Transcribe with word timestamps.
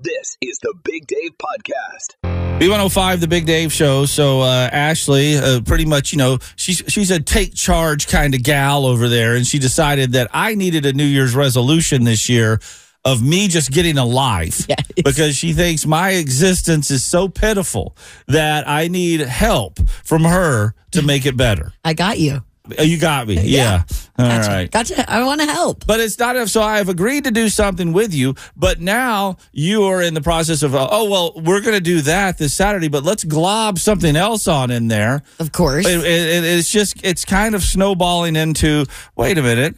This 0.00 0.36
is 0.40 0.58
the 0.62 0.74
Big 0.84 1.06
Dave 1.08 1.32
Podcast. 1.38 2.60
B105, 2.60 3.18
the 3.20 3.26
Big 3.28 3.46
Dave 3.46 3.72
Show. 3.72 4.04
So 4.06 4.40
uh, 4.42 4.68
Ashley, 4.72 5.36
uh, 5.36 5.60
pretty 5.62 5.84
much, 5.86 6.12
you 6.12 6.18
know, 6.18 6.38
she's 6.56 6.82
she's 6.88 7.10
a 7.10 7.18
take 7.20 7.54
charge 7.54 8.06
kind 8.06 8.34
of 8.34 8.42
gal 8.44 8.86
over 8.86 9.08
there, 9.08 9.34
and 9.34 9.44
she 9.46 9.58
decided 9.58 10.12
that 10.12 10.28
I 10.32 10.54
needed 10.54 10.86
a 10.86 10.92
New 10.92 11.04
Year's 11.04 11.34
resolution 11.34 12.04
this 12.04 12.28
year 12.28 12.60
of 13.04 13.22
me 13.22 13.48
just 13.48 13.70
getting 13.72 13.96
a 13.98 14.04
life 14.04 14.66
Yes. 14.68 14.84
because 15.04 15.36
she 15.36 15.52
thinks 15.52 15.86
my 15.86 16.10
existence 16.10 16.90
is 16.90 17.04
so 17.04 17.28
pitiful 17.28 17.96
that 18.26 18.68
I 18.68 18.88
need 18.88 19.20
help 19.20 19.78
from 20.04 20.24
her 20.24 20.74
to 20.92 21.02
make 21.02 21.24
it 21.26 21.36
better. 21.36 21.72
I 21.84 21.94
got 21.94 22.18
you. 22.18 22.42
Uh, 22.78 22.82
You 22.82 22.98
got 22.98 23.28
me, 23.28 23.40
yeah. 23.44 23.84
All 24.18 24.26
right. 24.26 24.70
Gotcha. 24.70 24.96
Gotcha. 24.96 25.10
I 25.10 25.22
want 25.24 25.40
to 25.40 25.46
help. 25.46 25.86
But 25.86 26.00
it's 26.00 26.18
not 26.18 26.48
so 26.48 26.60
I 26.60 26.78
have 26.78 26.88
agreed 26.88 27.24
to 27.24 27.30
do 27.30 27.48
something 27.48 27.92
with 27.92 28.12
you, 28.12 28.34
but 28.56 28.80
now 28.80 29.36
you 29.52 29.84
are 29.84 30.02
in 30.02 30.14
the 30.14 30.20
process 30.20 30.62
of 30.62 30.74
uh, 30.74 30.88
oh 30.90 31.08
well, 31.08 31.32
we're 31.36 31.60
going 31.60 31.74
to 31.76 31.80
do 31.80 32.00
that 32.02 32.38
this 32.38 32.54
Saturday, 32.54 32.88
but 32.88 33.04
let's 33.04 33.24
glob 33.24 33.78
something 33.78 34.16
else 34.16 34.48
on 34.48 34.70
in 34.70 34.88
there. 34.88 35.22
Of 35.38 35.52
course. 35.52 35.86
It, 35.86 36.00
it, 36.00 36.44
it's 36.44 36.70
just 36.70 37.04
it's 37.04 37.24
kind 37.24 37.54
of 37.54 37.62
snowballing 37.62 38.34
into 38.36 38.86
wait 39.16 39.38
a 39.38 39.42
minute, 39.42 39.76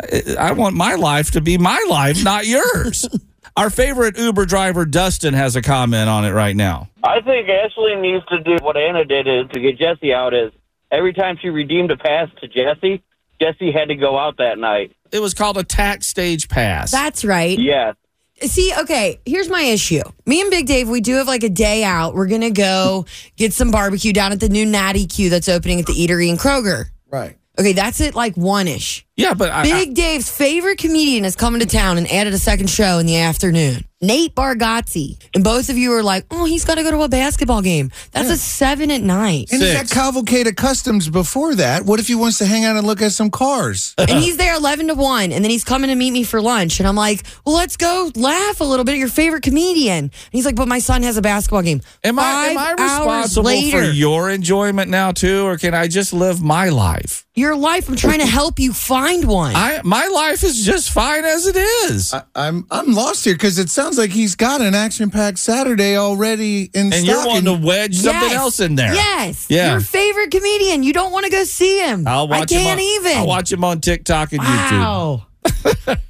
I, 0.00 0.36
I 0.38 0.52
want 0.52 0.76
my 0.76 0.94
life 0.94 1.32
to 1.32 1.40
be 1.40 1.58
my 1.58 1.84
life, 1.88 2.22
not 2.22 2.46
yours. 2.46 3.06
Our 3.56 3.68
favorite 3.68 4.16
Uber 4.16 4.46
driver 4.46 4.86
Dustin 4.86 5.34
has 5.34 5.56
a 5.56 5.62
comment 5.62 6.08
on 6.08 6.24
it 6.24 6.30
right 6.30 6.56
now. 6.56 6.88
I 7.04 7.20
think 7.20 7.48
Ashley 7.50 7.96
needs 7.96 8.24
to 8.26 8.40
do 8.42 8.56
what 8.62 8.78
Anna 8.78 9.04
did 9.04 9.28
is 9.28 9.50
to 9.52 9.60
get 9.60 9.76
Jesse 9.78 10.14
out 10.14 10.32
is 10.32 10.52
every 10.92 11.12
time 11.12 11.36
she 11.40 11.48
redeemed 11.48 11.90
a 11.90 11.96
pass 11.96 12.28
to 12.40 12.46
Jesse, 12.46 13.02
Jesse 13.40 13.72
had 13.72 13.88
to 13.88 13.96
go 13.96 14.16
out 14.16 14.36
that 14.36 14.58
night. 14.58 14.94
It 15.10 15.20
was 15.20 15.34
called 15.34 15.58
a 15.58 15.64
tax 15.64 16.06
stage 16.06 16.48
pass. 16.48 16.92
That's 16.92 17.24
right. 17.24 17.58
Yes. 17.58 17.96
See, 18.42 18.72
okay, 18.80 19.20
here's 19.24 19.48
my 19.48 19.62
issue. 19.62 20.02
Me 20.26 20.40
and 20.40 20.50
Big 20.50 20.66
Dave, 20.66 20.88
we 20.88 21.00
do 21.00 21.14
have 21.16 21.26
like 21.26 21.42
a 21.42 21.48
day 21.48 21.84
out. 21.84 22.14
We're 22.14 22.26
going 22.26 22.40
to 22.42 22.50
go 22.50 23.06
get 23.36 23.52
some 23.52 23.70
barbecue 23.70 24.12
down 24.12 24.32
at 24.32 24.40
the 24.40 24.48
new 24.48 24.66
Natty 24.66 25.06
Q 25.06 25.30
that's 25.30 25.48
opening 25.48 25.80
at 25.80 25.86
the 25.86 25.92
Eatery 25.92 26.28
in 26.28 26.36
Kroger. 26.36 26.86
Right. 27.10 27.36
Okay, 27.58 27.72
that's 27.72 28.00
it 28.00 28.14
like 28.14 28.34
one 28.36 28.66
ish. 28.66 29.06
yeah, 29.16 29.34
but 29.34 29.50
I, 29.50 29.60
I, 29.60 29.62
Big 29.64 29.94
Dave's 29.94 30.30
favorite 30.30 30.78
comedian 30.78 31.24
is 31.26 31.36
coming 31.36 31.60
to 31.60 31.66
town 31.66 31.98
and 31.98 32.10
added 32.10 32.32
a 32.32 32.38
second 32.38 32.70
show 32.70 32.98
in 32.98 33.04
the 33.06 33.18
afternoon. 33.18 33.84
Nate 34.02 34.34
Bargatze. 34.34 35.16
And 35.32 35.44
both 35.44 35.70
of 35.70 35.78
you 35.78 35.92
are 35.92 36.02
like, 36.02 36.26
oh, 36.30 36.44
he's 36.44 36.64
got 36.64 36.74
to 36.74 36.82
go 36.82 36.90
to 36.90 37.02
a 37.02 37.08
basketball 37.08 37.62
game. 37.62 37.90
That's 38.10 38.30
a 38.30 38.36
seven 38.36 38.90
at 38.90 39.00
night. 39.00 39.52
And 39.52 39.62
he's 39.62 39.72
Six. 39.72 39.92
at 39.92 39.94
Cavalcade 39.94 40.48
of 40.48 40.56
Customs 40.56 41.08
before 41.08 41.54
that. 41.54 41.84
What 41.84 42.00
if 42.00 42.08
he 42.08 42.16
wants 42.16 42.38
to 42.38 42.46
hang 42.46 42.64
out 42.64 42.76
and 42.76 42.86
look 42.86 43.00
at 43.00 43.12
some 43.12 43.30
cars? 43.30 43.94
and 43.98 44.10
he's 44.10 44.36
there 44.36 44.54
11 44.56 44.88
to 44.88 44.94
1 44.94 45.32
and 45.32 45.44
then 45.44 45.50
he's 45.50 45.64
coming 45.64 45.88
to 45.88 45.94
meet 45.94 46.10
me 46.10 46.24
for 46.24 46.40
lunch 46.40 46.80
and 46.80 46.88
i'm 46.88 46.96
like 46.96 47.24
well 47.44 47.54
let's 47.54 47.76
go 47.76 48.10
laugh 48.14 48.60
a 48.60 48.64
little 48.64 48.84
bit 48.84 48.92
at 48.92 48.98
your 48.98 49.08
favorite 49.08 49.42
comedian 49.42 50.04
and 50.04 50.12
he's 50.30 50.44
like 50.44 50.56
but 50.56 50.68
my 50.68 50.78
son 50.78 51.02
has 51.02 51.16
a 51.16 51.22
basketball 51.22 51.62
game 51.62 51.80
am 52.04 52.18
I 52.18 52.46
am 52.48 52.58
I 52.58 52.74
hours 52.78 52.80
responsible 52.80 53.44
later, 53.44 53.78
for 53.78 53.90
your 53.90 54.30
enjoyment 54.30 54.90
now 54.90 55.12
too, 55.12 55.44
or 55.44 55.56
can 55.56 55.74
I 55.74 55.88
just 55.88 56.12
live 56.12 56.42
my 56.42 56.68
life? 56.68 57.26
your 57.34 57.56
life 57.56 57.88
i'm 57.88 57.96
trying 57.96 58.18
to 58.18 58.26
help 58.26 58.58
you 58.58 58.74
find 58.74 59.24
one 59.26 59.56
I 59.56 59.80
my 59.84 60.06
life 60.08 60.44
is 60.44 60.66
just 60.66 60.90
fine 60.90 61.24
as 61.24 61.46
it 61.46 61.56
is. 61.56 62.12
I, 62.12 62.22
I'm 62.34 62.66
I'm 62.70 62.92
lost 62.92 63.24
here 63.24 63.34
because 63.34 63.58
it 63.58 63.70
sounds 63.70 63.91
like 63.98 64.10
he's 64.10 64.34
got 64.34 64.60
an 64.60 64.74
action-packed 64.74 65.38
Saturday 65.38 65.96
already 65.96 66.64
in 66.74 66.92
and 66.92 66.94
stock. 66.94 67.06
you're 67.06 67.26
wanting 67.26 67.44
to 67.44 67.54
wedge 67.66 67.94
something 67.96 68.22
Yes. 68.30 68.34
else 68.36 68.60
in 68.60 68.74
there. 68.74 68.94
yes 68.94 69.46
Yeah. 69.48 69.72
your 69.72 69.80
favorite 69.80 70.30
comedian 70.30 70.82
you 70.82 70.92
don't 70.92 71.12
want 71.12 71.24
to 71.26 71.30
go 71.30 71.44
see 71.44 71.78
him 71.80 72.06
I'll 72.06 72.28
watch 72.28 72.52
i 72.52 72.56
can't 72.56 72.80
on, 72.80 72.84
even 72.84 73.16
I'll 73.18 73.26
watch 73.26 73.52
him 73.52 73.64
on 73.64 73.80
TikTok 73.80 74.32
and 74.32 74.40
YouTube. 74.42 74.80
wow 74.80 75.26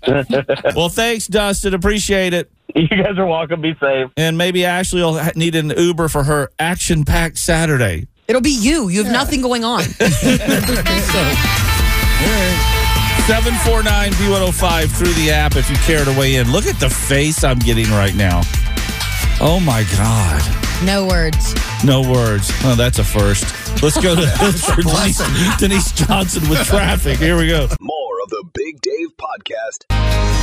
Well, 0.77 0.89
thanks, 0.91 1.27
Dustin. 1.27 1.74
Appreciate 1.74 2.34
it. 2.34 2.50
You 2.74 2.89
guys 2.89 3.16
are 3.19 3.27
welcome. 3.27 3.61
Be 3.61 3.74
safe. 3.80 4.11
And 4.17 4.36
maybe 4.39 4.64
Ashley 4.64 5.02
will 5.02 5.19
ha- 5.19 5.33
need 5.36 5.55
an 5.55 5.70
Uber 5.77 6.08
for 6.08 6.24
her 6.24 6.50
action-packed 6.58 7.39
Saturday. 7.39 8.08
it'll 8.28 8.41
be 8.42 8.50
you 8.50 8.89
you 8.89 9.02
have 9.02 9.12
nothing 9.12 9.42
going 9.42 9.64
on 9.64 9.83
749 13.27 14.10
B105 14.12 14.90
through 14.98 15.12
the 15.12 15.30
app 15.30 15.55
if 15.55 15.70
you 15.70 15.77
care 15.77 16.05
to 16.05 16.10
weigh 16.18 16.34
in. 16.36 16.50
Look 16.50 16.66
at 16.66 16.80
the 16.80 16.90
face 16.90 17.44
I'm 17.44 17.60
getting 17.60 17.88
right 17.90 18.14
now. 18.16 18.40
Oh 19.40 19.60
my 19.64 19.84
God. 19.96 20.84
no 20.84 21.06
words 21.06 21.55
No 21.84 22.02
words. 22.02 22.50
Oh, 22.64 22.74
that's 22.77 22.98
a 22.98 23.05
first. 23.05 23.44
Let's 23.80 24.00
go 24.00 24.16
to 24.16 24.22
Denise, 24.82 25.56
Denise 25.58 25.92
Johnson 25.92 26.48
with 26.48 26.64
traffic. 26.66 27.18
Here 27.18 27.36
we 27.36 27.46
go. 27.46 27.68
More 27.80 28.20
of 28.24 28.30
the 28.30 28.44
Big 28.55 28.80
Dave 28.80 29.08
Podcast. 29.16 29.86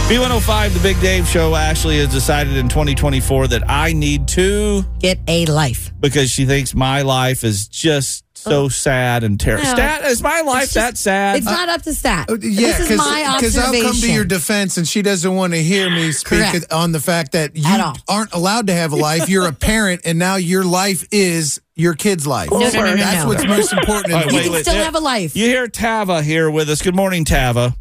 B105, 0.10 0.74
the 0.74 0.80
Big 0.80 1.00
Dave 1.02 1.28
Show. 1.28 1.56
Ashley 1.56 2.00
has 2.00 2.08
decided 2.10 2.56
in 2.56 2.70
2024 2.70 3.48
that 3.50 3.70
I 3.70 3.92
need 3.94 4.28
to 4.30 4.84
get 5.00 5.20
a 5.28 5.46
life 5.46 5.92
because 6.00 6.32
she 6.32 6.46
thinks 6.46 6.74
my 6.74 7.02
life 7.02 7.44
is 7.44 7.68
just 7.68 8.24
so 8.42 8.70
sad 8.70 9.24
and 9.24 9.40
terrible. 9.40 9.66
No. 9.66 9.74
Stat, 9.74 10.06
is 10.06 10.22
my 10.22 10.42
life 10.42 10.64
It's 10.64 10.74
that 10.74 10.98
sad? 10.98 11.38
it's 11.38 11.46
not 11.46 11.70
up 11.70 11.82
to 11.84 11.94
stat 11.94 12.30
Uh, 12.30 12.38
yeah, 12.42 12.78
this 12.78 12.92
is 12.92 12.98
my 12.98 13.36
Because 13.38 13.58
I'll 13.58 13.82
come 13.82 13.96
to 13.96 14.12
your 14.12 14.26
defense, 14.26 14.78
and 14.78 14.88
she 14.88 15.02
doesn't 15.02 15.36
want 15.36 15.54
to 15.54 15.62
hear 15.62 15.90
me 15.90 16.12
speak 16.12 16.40
Correct. 16.40 16.72
on 16.72 16.92
the 16.92 17.00
fact 17.00 17.34
that 17.34 17.56
you 17.56 17.94
aren't 18.08 18.34
allowed 18.34 18.68
to 18.68 18.74
have 18.74 18.92
a 18.92 18.96
life. 18.96 19.30
You're 19.30 19.48
a 19.48 19.54
parent, 19.54 20.02
and 20.06 20.18
now 20.20 20.36
your 20.36 20.64
life 20.64 21.08
is 21.12 21.62
your 21.76 21.94
kid's 21.94 22.28
life. 22.28 22.52
No, 22.52 22.60
no, 22.60 22.70
no, 22.72 22.86
no, 22.86 22.96
That's 22.98 23.24
no. 23.24 23.28
what's 23.30 23.46
most 23.48 23.74
important. 23.74 24.08
In 24.08 24.14
All 24.14 24.20
the 24.22 24.26
right, 24.26 24.32
you 24.34 24.38
wait, 24.38 24.44
can 24.44 24.54
wait. 24.54 24.62
still 24.64 24.76
yeah. 24.76 24.84
have 24.84 24.96
a 24.96 25.00
life 25.00 25.36
you 25.36 25.46
hear 25.46 25.68
Tava 25.68 26.22
here 26.22 26.52
with 26.52 26.70
us. 26.70 26.82
Good 26.82 26.96
morning, 26.96 27.24
Tava. 27.26 27.76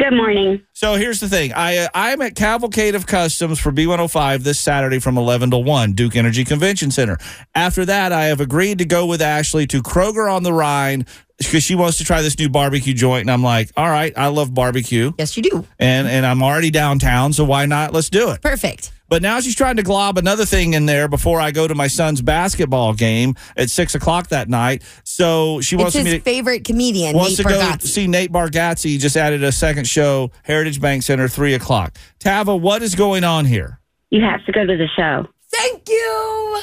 Good 0.00 0.14
morning. 0.14 0.62
So 0.72 0.94
here's 0.94 1.20
the 1.20 1.28
thing. 1.28 1.52
I 1.52 1.76
uh, 1.76 1.88
I'm 1.92 2.22
at 2.22 2.34
Cavalcade 2.34 2.94
of 2.94 3.06
Customs 3.06 3.60
for 3.60 3.70
B105 3.70 4.38
this 4.38 4.58
Saturday 4.58 4.98
from 4.98 5.18
11 5.18 5.50
to 5.50 5.58
1, 5.58 5.92
Duke 5.92 6.16
Energy 6.16 6.42
Convention 6.42 6.90
Center. 6.90 7.18
After 7.54 7.84
that, 7.84 8.10
I 8.10 8.24
have 8.24 8.40
agreed 8.40 8.78
to 8.78 8.86
go 8.86 9.04
with 9.04 9.20
Ashley 9.20 9.66
to 9.66 9.82
Kroger 9.82 10.34
on 10.34 10.42
the 10.42 10.54
Rhine 10.54 11.04
because 11.36 11.64
she 11.64 11.74
wants 11.74 11.98
to 11.98 12.04
try 12.04 12.22
this 12.22 12.38
new 12.38 12.48
barbecue 12.48 12.94
joint 12.94 13.22
and 13.22 13.30
I'm 13.30 13.42
like, 13.42 13.72
"All 13.76 13.90
right, 13.90 14.14
I 14.16 14.28
love 14.28 14.54
barbecue 14.54 15.12
yes 15.18 15.36
you 15.36 15.42
do 15.42 15.66
and 15.78 16.08
and 16.08 16.24
I'm 16.24 16.42
already 16.42 16.70
downtown, 16.70 17.34
so 17.34 17.44
why 17.44 17.66
not? 17.66 17.92
Let's 17.92 18.08
do 18.08 18.30
it." 18.30 18.40
perfect 18.40 18.92
But 19.10 19.22
now 19.22 19.40
she's 19.40 19.56
trying 19.56 19.74
to 19.76 19.82
glob 19.82 20.18
another 20.18 20.46
thing 20.46 20.72
in 20.74 20.86
there 20.86 21.08
before 21.08 21.40
I 21.40 21.50
go 21.50 21.66
to 21.66 21.74
my 21.74 21.88
son's 21.88 22.22
basketball 22.22 22.94
game 22.94 23.34
at 23.56 23.68
six 23.68 23.96
o'clock 23.96 24.28
that 24.28 24.48
night. 24.48 24.84
So 25.02 25.60
she 25.60 25.74
it's 25.74 25.82
wants 25.82 25.96
his 25.96 26.04
me 26.04 26.10
to 26.12 26.20
favorite 26.20 26.62
comedian 26.62 27.16
wants 27.16 27.36
Nate 27.36 27.46
to 27.48 27.52
go 27.52 27.76
see 27.80 28.06
Nate 28.06 28.30
Bargatze. 28.30 28.84
He 28.84 28.98
just 28.98 29.16
added 29.16 29.42
a 29.42 29.50
second 29.50 29.88
show, 29.88 30.30
Heritage 30.44 30.80
Bank 30.80 31.02
Center, 31.02 31.26
three 31.26 31.54
o'clock. 31.54 31.98
Tava, 32.20 32.56
what 32.56 32.82
is 32.82 32.94
going 32.94 33.24
on 33.24 33.46
here? 33.46 33.80
You 34.10 34.22
have 34.22 34.46
to 34.46 34.52
go 34.52 34.64
to 34.64 34.76
the 34.76 34.88
show. 34.96 35.26
Thank 35.50 35.88
you. 35.88 36.60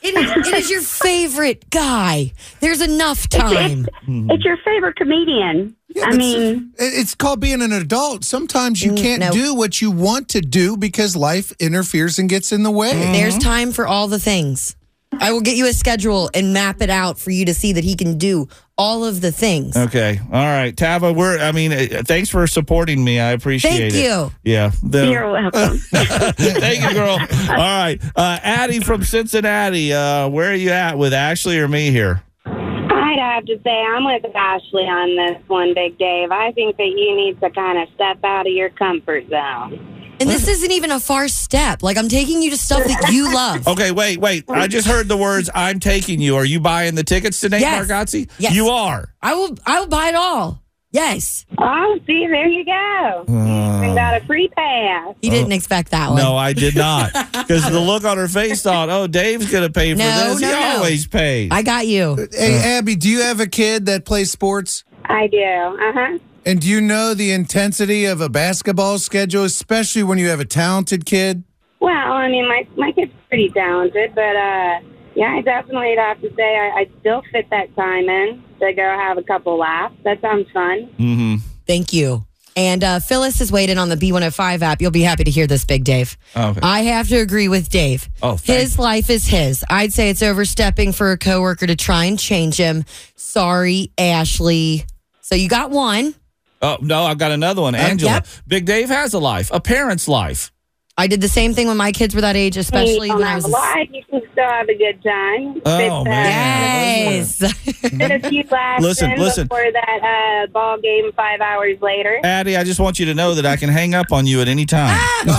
It 0.00 0.14
is, 0.14 0.46
it 0.46 0.54
is 0.54 0.70
your 0.70 0.82
favorite 0.82 1.68
guy. 1.70 2.32
There's 2.60 2.80
enough 2.80 3.28
time. 3.28 3.88
It's 4.06 4.44
your 4.44 4.56
favorite 4.58 4.94
comedian. 4.94 5.74
Yeah, 5.98 6.06
I 6.06 6.16
mean, 6.16 6.72
it's 6.78 6.98
it's 6.98 7.14
called 7.14 7.40
being 7.40 7.62
an 7.62 7.72
adult. 7.72 8.24
Sometimes 8.24 8.82
you 8.82 8.92
Mm, 8.92 8.96
can't 9.02 9.20
no. 9.20 9.30
do 9.32 9.54
what 9.54 9.80
you 9.80 9.90
want 9.90 10.28
to 10.30 10.40
do 10.40 10.76
because 10.76 11.16
life 11.16 11.52
interferes 11.58 12.18
and 12.18 12.28
gets 12.28 12.52
in 12.52 12.62
the 12.62 12.70
way. 12.70 12.92
There's 13.12 13.38
time 13.38 13.72
for 13.72 13.86
all 13.86 14.08
the 14.08 14.18
things. 14.18 14.74
I 15.20 15.32
will 15.32 15.40
get 15.40 15.56
you 15.56 15.66
a 15.66 15.72
schedule 15.72 16.28
and 16.34 16.52
map 16.52 16.82
it 16.82 16.90
out 16.90 17.18
for 17.18 17.30
you 17.30 17.46
to 17.46 17.54
see 17.54 17.72
that 17.72 17.82
he 17.82 17.96
can 17.96 18.18
do 18.18 18.46
all 18.76 19.06
of 19.06 19.22
the 19.22 19.32
things. 19.32 19.74
Okay, 19.74 20.20
all 20.30 20.44
right, 20.44 20.76
Tava. 20.76 21.12
We're. 21.14 21.38
I 21.40 21.50
mean, 21.50 21.72
uh, 21.72 22.02
thanks 22.04 22.28
for 22.28 22.46
supporting 22.46 23.02
me. 23.02 23.18
I 23.18 23.30
appreciate 23.32 23.70
Thank 23.70 23.82
it. 23.84 23.92
Thank 23.94 24.04
you. 24.04 24.32
Yeah. 24.44 24.70
The- 24.82 25.10
you're 25.10 25.32
welcome. 25.32 25.78
Thank 26.36 26.82
you, 26.82 26.92
girl. 26.92 27.18
All 27.18 27.56
right, 27.56 27.98
uh, 28.14 28.38
Addie 28.42 28.80
from 28.80 29.02
Cincinnati. 29.02 29.92
Uh, 29.94 30.28
where 30.28 30.50
are 30.52 30.54
you 30.54 30.70
at 30.70 30.98
with 30.98 31.14
Ashley 31.14 31.58
or 31.58 31.68
me 31.68 31.90
here? 31.90 32.22
I'd 33.38 33.48
have 33.48 33.56
to 33.58 33.62
say 33.62 33.70
I'm 33.70 34.04
with 34.04 34.34
Ashley 34.34 34.82
on 34.82 35.14
this 35.16 35.40
one, 35.48 35.72
Big 35.72 35.96
Dave. 35.96 36.32
I 36.32 36.50
think 36.52 36.76
that 36.76 36.88
you 36.88 37.14
need 37.14 37.40
to 37.40 37.48
kind 37.50 37.78
of 37.78 37.88
step 37.94 38.18
out 38.24 38.48
of 38.48 38.52
your 38.52 38.68
comfort 38.70 39.28
zone. 39.28 40.16
And 40.20 40.28
this 40.28 40.48
isn't 40.48 40.72
even 40.72 40.90
a 40.90 40.98
far 40.98 41.28
step. 41.28 41.84
Like 41.84 41.96
I'm 41.96 42.08
taking 42.08 42.42
you 42.42 42.50
to 42.50 42.56
stuff 42.56 42.82
that 42.84 43.10
you 43.12 43.32
love. 43.34 43.68
Okay, 43.68 43.92
wait, 43.92 44.18
wait. 44.18 44.44
I 44.48 44.66
just 44.66 44.88
heard 44.88 45.06
the 45.06 45.16
words 45.16 45.48
"I'm 45.54 45.78
taking 45.78 46.20
you." 46.20 46.34
Are 46.34 46.44
you 46.44 46.58
buying 46.58 46.96
the 46.96 47.04
tickets 47.04 47.38
to 47.40 47.48
Nate 47.48 47.60
Yes. 47.60 47.86
Bargatze? 47.86 48.28
Yes. 48.38 48.52
You 48.54 48.70
are. 48.70 49.14
I 49.22 49.34
will 49.34 49.56
I 49.64 49.78
will 49.78 49.86
buy 49.86 50.08
it 50.08 50.16
all. 50.16 50.60
Yes. 50.90 51.44
Oh, 51.58 51.98
see, 52.06 52.26
there 52.26 52.48
you 52.48 52.64
go. 52.64 53.24
you 53.28 53.34
even 53.34 53.94
got 53.94 54.20
a 54.20 54.24
free 54.24 54.48
pass. 54.48 55.14
He 55.20 55.28
didn't 55.28 55.52
expect 55.52 55.90
that 55.90 56.08
one. 56.10 56.16
No, 56.18 56.36
I 56.36 56.52
did 56.54 56.76
not. 56.76 57.12
Because 57.48 57.70
the 57.70 57.80
look 57.80 58.04
on 58.04 58.18
her 58.18 58.28
face 58.28 58.62
thought, 58.62 58.90
"Oh, 58.90 59.06
Dave's 59.06 59.50
going 59.50 59.62
to 59.66 59.72
pay 59.72 59.92
for 59.92 59.98
No, 59.98 60.04
this. 60.34 60.40
no, 60.40 60.48
he 60.48 60.52
no. 60.54 60.76
always 60.76 61.06
pays." 61.06 61.48
I 61.50 61.62
got 61.62 61.86
you. 61.86 62.28
Hey, 62.32 62.76
Abby, 62.76 62.94
do 62.94 63.08
you 63.08 63.22
have 63.22 63.40
a 63.40 63.46
kid 63.46 63.86
that 63.86 64.04
plays 64.04 64.30
sports? 64.30 64.84
I 65.06 65.26
do. 65.28 65.38
Uh 65.42 65.92
huh. 65.92 66.18
And 66.44 66.60
do 66.60 66.68
you 66.68 66.80
know 66.82 67.14
the 67.14 67.32
intensity 67.32 68.04
of 68.04 68.20
a 68.20 68.28
basketball 68.28 68.98
schedule, 68.98 69.44
especially 69.44 70.02
when 70.02 70.18
you 70.18 70.28
have 70.28 70.40
a 70.40 70.44
talented 70.44 71.06
kid? 71.06 71.42
Well, 71.80 71.92
I 72.12 72.28
mean, 72.28 72.46
my 72.48 72.66
my 72.76 72.92
kid's 72.92 73.12
pretty 73.28 73.48
talented, 73.50 74.14
but 74.14 74.36
uh, 74.36 74.80
yeah, 75.18 75.34
I 75.34 75.40
definitely 75.40 75.90
would 75.90 75.98
have 75.98 76.20
to 76.20 76.32
say 76.36 76.56
I, 76.56 76.80
I'd 76.80 76.90
still 77.00 77.22
fit 77.32 77.50
that 77.50 77.74
time 77.74 78.08
in 78.08 78.42
to 78.60 78.72
go 78.72 78.82
have 78.82 79.18
a 79.18 79.22
couple 79.24 79.58
laughs. 79.58 79.96
That 80.04 80.20
sounds 80.20 80.48
fun. 80.52 80.86
mm-hmm. 80.96 81.34
Thank 81.66 81.92
you. 81.92 82.24
And 82.54 82.82
uh, 82.82 83.00
Phyllis 83.00 83.40
has 83.40 83.50
weighed 83.52 83.68
in 83.68 83.78
on 83.78 83.88
the 83.88 83.96
B105 83.96 84.62
app. 84.62 84.80
You'll 84.80 84.90
be 84.92 85.02
happy 85.02 85.24
to 85.24 85.30
hear 85.30 85.46
this, 85.46 85.64
Big 85.64 85.84
Dave. 85.84 86.16
Oh, 86.36 86.50
okay. 86.50 86.60
I 86.62 86.80
have 86.82 87.08
to 87.08 87.16
agree 87.16 87.48
with 87.48 87.68
Dave. 87.68 88.08
Oh, 88.22 88.36
thank 88.36 88.60
his 88.60 88.78
life 88.78 89.10
is 89.10 89.26
his. 89.26 89.64
I'd 89.68 89.92
say 89.92 90.10
it's 90.10 90.22
overstepping 90.22 90.92
for 90.92 91.10
a 91.12 91.18
coworker 91.18 91.66
to 91.66 91.76
try 91.76 92.04
and 92.04 92.18
change 92.18 92.56
him. 92.56 92.84
Sorry, 93.16 93.92
Ashley. 93.98 94.86
So 95.20 95.34
you 95.34 95.48
got 95.48 95.70
one. 95.70 96.14
Oh 96.62 96.78
no, 96.80 97.04
I've 97.04 97.18
got 97.18 97.32
another 97.32 97.62
one. 97.62 97.74
Angela. 97.74 98.12
yep. 98.12 98.26
Big 98.46 98.64
Dave 98.66 98.88
has 98.88 99.14
a 99.14 99.18
life, 99.18 99.50
a 99.52 99.60
parent's 99.60 100.08
life. 100.08 100.50
I 101.00 101.06
did 101.06 101.20
the 101.20 101.28
same 101.28 101.54
thing 101.54 101.68
when 101.68 101.76
my 101.76 101.92
kids 101.92 102.12
were 102.12 102.20
that 102.22 102.34
age, 102.34 102.56
especially 102.56 103.06
you 103.06 103.14
when 103.14 103.22
don't 103.22 103.26
I 103.28 103.34
was. 103.36 103.44
a 103.44 103.48
life, 103.48 103.88
you 103.92 104.02
can 104.10 104.20
still 104.32 104.44
have 104.44 104.68
a 104.68 104.74
good 104.74 105.00
time. 105.02 105.62
Oh, 105.64 105.78
But, 105.78 105.90
uh, 105.90 106.04
man. 106.04 107.12
Yes. 107.12 107.38
Get 107.96 108.10
a 108.10 108.28
few 108.28 108.42
laughs 108.50 108.82
Listen, 108.82 109.14
listen. 109.16 109.46
before 109.46 109.70
that 109.72 110.44
uh, 110.44 110.50
ball 110.50 110.76
game 110.80 111.12
five 111.12 111.40
hours 111.40 111.80
later. 111.80 112.18
Addie, 112.24 112.56
I 112.56 112.64
just 112.64 112.80
want 112.80 112.98
you 112.98 113.06
to 113.06 113.14
know 113.14 113.34
that 113.36 113.46
I 113.46 113.54
can 113.56 113.68
hang 113.68 113.94
up 113.94 114.10
on 114.12 114.26
you 114.26 114.40
at 114.40 114.48
any 114.48 114.66
time. 114.66 114.98
and 115.20 115.30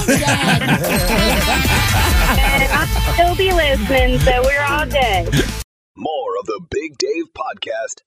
I'll 2.72 2.88
still 3.14 3.36
be 3.36 3.52
listening, 3.52 4.20
so 4.20 4.42
we're 4.44 4.64
all 4.64 4.86
good. 4.86 5.34
More 5.98 6.38
of 6.40 6.46
the 6.46 6.62
Big 6.72 6.98
Dave 6.98 7.26
Podcast 7.36 8.02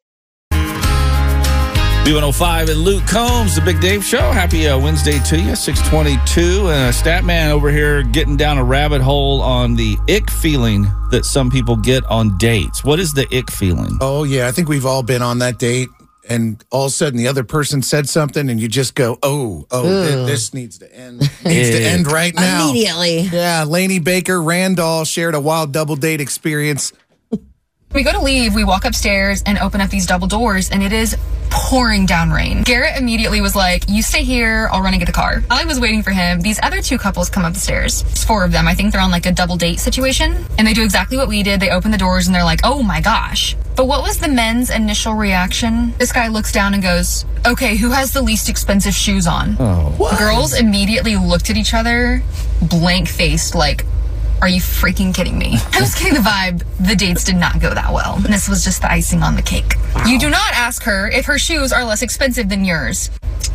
B105 2.04 2.68
and 2.68 2.80
Luke 2.80 3.06
Combs, 3.06 3.54
the 3.54 3.60
Big 3.60 3.80
Dave 3.80 4.04
Show. 4.04 4.32
Happy 4.32 4.66
uh, 4.66 4.76
Wednesday 4.76 5.20
to 5.20 5.38
you, 5.38 5.54
622. 5.54 6.68
And 6.68 6.90
a 6.90 6.92
stat 6.92 7.22
man 7.24 7.52
over 7.52 7.70
here 7.70 8.02
getting 8.02 8.36
down 8.36 8.58
a 8.58 8.64
rabbit 8.64 9.00
hole 9.00 9.40
on 9.40 9.76
the 9.76 9.96
ick 10.08 10.28
feeling 10.28 10.82
that 11.12 11.24
some 11.24 11.48
people 11.48 11.76
get 11.76 12.04
on 12.06 12.36
dates. 12.38 12.82
What 12.82 12.98
is 12.98 13.14
the 13.14 13.28
ick 13.32 13.52
feeling? 13.52 13.98
Oh 14.00 14.24
yeah, 14.24 14.48
I 14.48 14.50
think 14.50 14.68
we've 14.68 14.84
all 14.84 15.04
been 15.04 15.22
on 15.22 15.38
that 15.38 15.60
date, 15.60 15.90
and 16.28 16.62
all 16.72 16.86
of 16.86 16.88
a 16.88 16.90
sudden 16.92 17.16
the 17.18 17.28
other 17.28 17.44
person 17.44 17.82
said 17.82 18.08
something, 18.08 18.50
and 18.50 18.58
you 18.60 18.66
just 18.66 18.96
go, 18.96 19.16
"Oh, 19.22 19.64
oh, 19.70 19.82
thi- 19.82 20.26
this 20.26 20.52
needs 20.52 20.78
to 20.78 20.92
end. 20.92 21.20
needs 21.44 21.70
to 21.70 21.80
end 21.80 22.10
right 22.10 22.34
now." 22.34 22.68
Immediately. 22.70 23.20
Yeah, 23.32 23.62
Laney 23.62 24.00
Baker 24.00 24.42
Randall 24.42 25.04
shared 25.04 25.36
a 25.36 25.40
wild 25.40 25.70
double 25.72 25.94
date 25.94 26.20
experience. 26.20 26.92
We 27.94 28.02
go 28.02 28.12
to 28.12 28.20
leave, 28.20 28.54
we 28.54 28.64
walk 28.64 28.84
upstairs 28.84 29.42
and 29.44 29.58
open 29.58 29.80
up 29.80 29.90
these 29.90 30.06
double 30.06 30.26
doors, 30.26 30.70
and 30.70 30.82
it 30.82 30.92
is 30.92 31.16
pouring 31.50 32.06
down 32.06 32.30
rain. 32.30 32.62
Garrett 32.62 32.96
immediately 32.96 33.42
was 33.42 33.54
like, 33.54 33.84
You 33.88 34.02
stay 34.02 34.22
here, 34.24 34.68
I'll 34.72 34.80
run 34.80 34.94
and 34.94 35.00
get 35.00 35.06
the 35.06 35.12
car. 35.12 35.40
While 35.46 35.60
I 35.60 35.64
was 35.64 35.78
waiting 35.78 36.02
for 36.02 36.10
him, 36.10 36.40
these 36.40 36.58
other 36.62 36.80
two 36.80 36.96
couples 36.96 37.28
come 37.28 37.44
up 37.44 37.52
the 37.52 37.60
stairs. 37.60 38.00
It's 38.10 38.24
four 38.24 38.44
of 38.44 38.52
them. 38.52 38.66
I 38.66 38.74
think 38.74 38.92
they're 38.92 39.00
on 39.02 39.10
like 39.10 39.26
a 39.26 39.32
double 39.32 39.56
date 39.56 39.78
situation. 39.78 40.46
And 40.56 40.66
they 40.66 40.72
do 40.72 40.82
exactly 40.82 41.18
what 41.18 41.28
we 41.28 41.42
did. 41.42 41.60
They 41.60 41.70
open 41.70 41.90
the 41.90 41.98
doors 41.98 42.26
and 42.26 42.34
they're 42.34 42.44
like, 42.44 42.60
Oh 42.64 42.82
my 42.82 43.02
gosh. 43.02 43.56
But 43.76 43.86
what 43.86 44.02
was 44.02 44.18
the 44.18 44.28
men's 44.28 44.70
initial 44.70 45.14
reaction? 45.14 45.92
This 45.98 46.12
guy 46.12 46.28
looks 46.28 46.52
down 46.52 46.72
and 46.72 46.82
goes, 46.82 47.26
Okay, 47.46 47.76
who 47.76 47.90
has 47.90 48.12
the 48.12 48.22
least 48.22 48.48
expensive 48.48 48.94
shoes 48.94 49.26
on? 49.26 49.56
Oh. 49.58 50.08
The 50.10 50.16
girls 50.16 50.54
immediately 50.58 51.16
looked 51.16 51.50
at 51.50 51.56
each 51.56 51.74
other, 51.74 52.22
blank 52.62 53.08
faced, 53.08 53.54
like, 53.54 53.84
are 54.42 54.48
you 54.48 54.60
freaking 54.60 55.14
kidding 55.14 55.38
me? 55.38 55.56
I 55.72 55.80
was 55.80 55.94
getting 55.94 56.14
the 56.14 56.20
vibe 56.20 56.64
the 56.86 56.96
dates 56.96 57.24
did 57.24 57.36
not 57.36 57.60
go 57.60 57.72
that 57.72 57.92
well. 57.92 58.16
This 58.18 58.48
was 58.48 58.64
just 58.64 58.82
the 58.82 58.90
icing 58.92 59.22
on 59.22 59.36
the 59.36 59.42
cake. 59.42 59.74
You 60.06 60.18
do 60.18 60.28
not 60.28 60.52
ask 60.52 60.82
her 60.82 61.08
if 61.08 61.24
her 61.26 61.38
shoes 61.38 61.72
are 61.72 61.84
less 61.84 62.02
expensive 62.02 62.48
than 62.48 62.64
yours. 62.64 63.08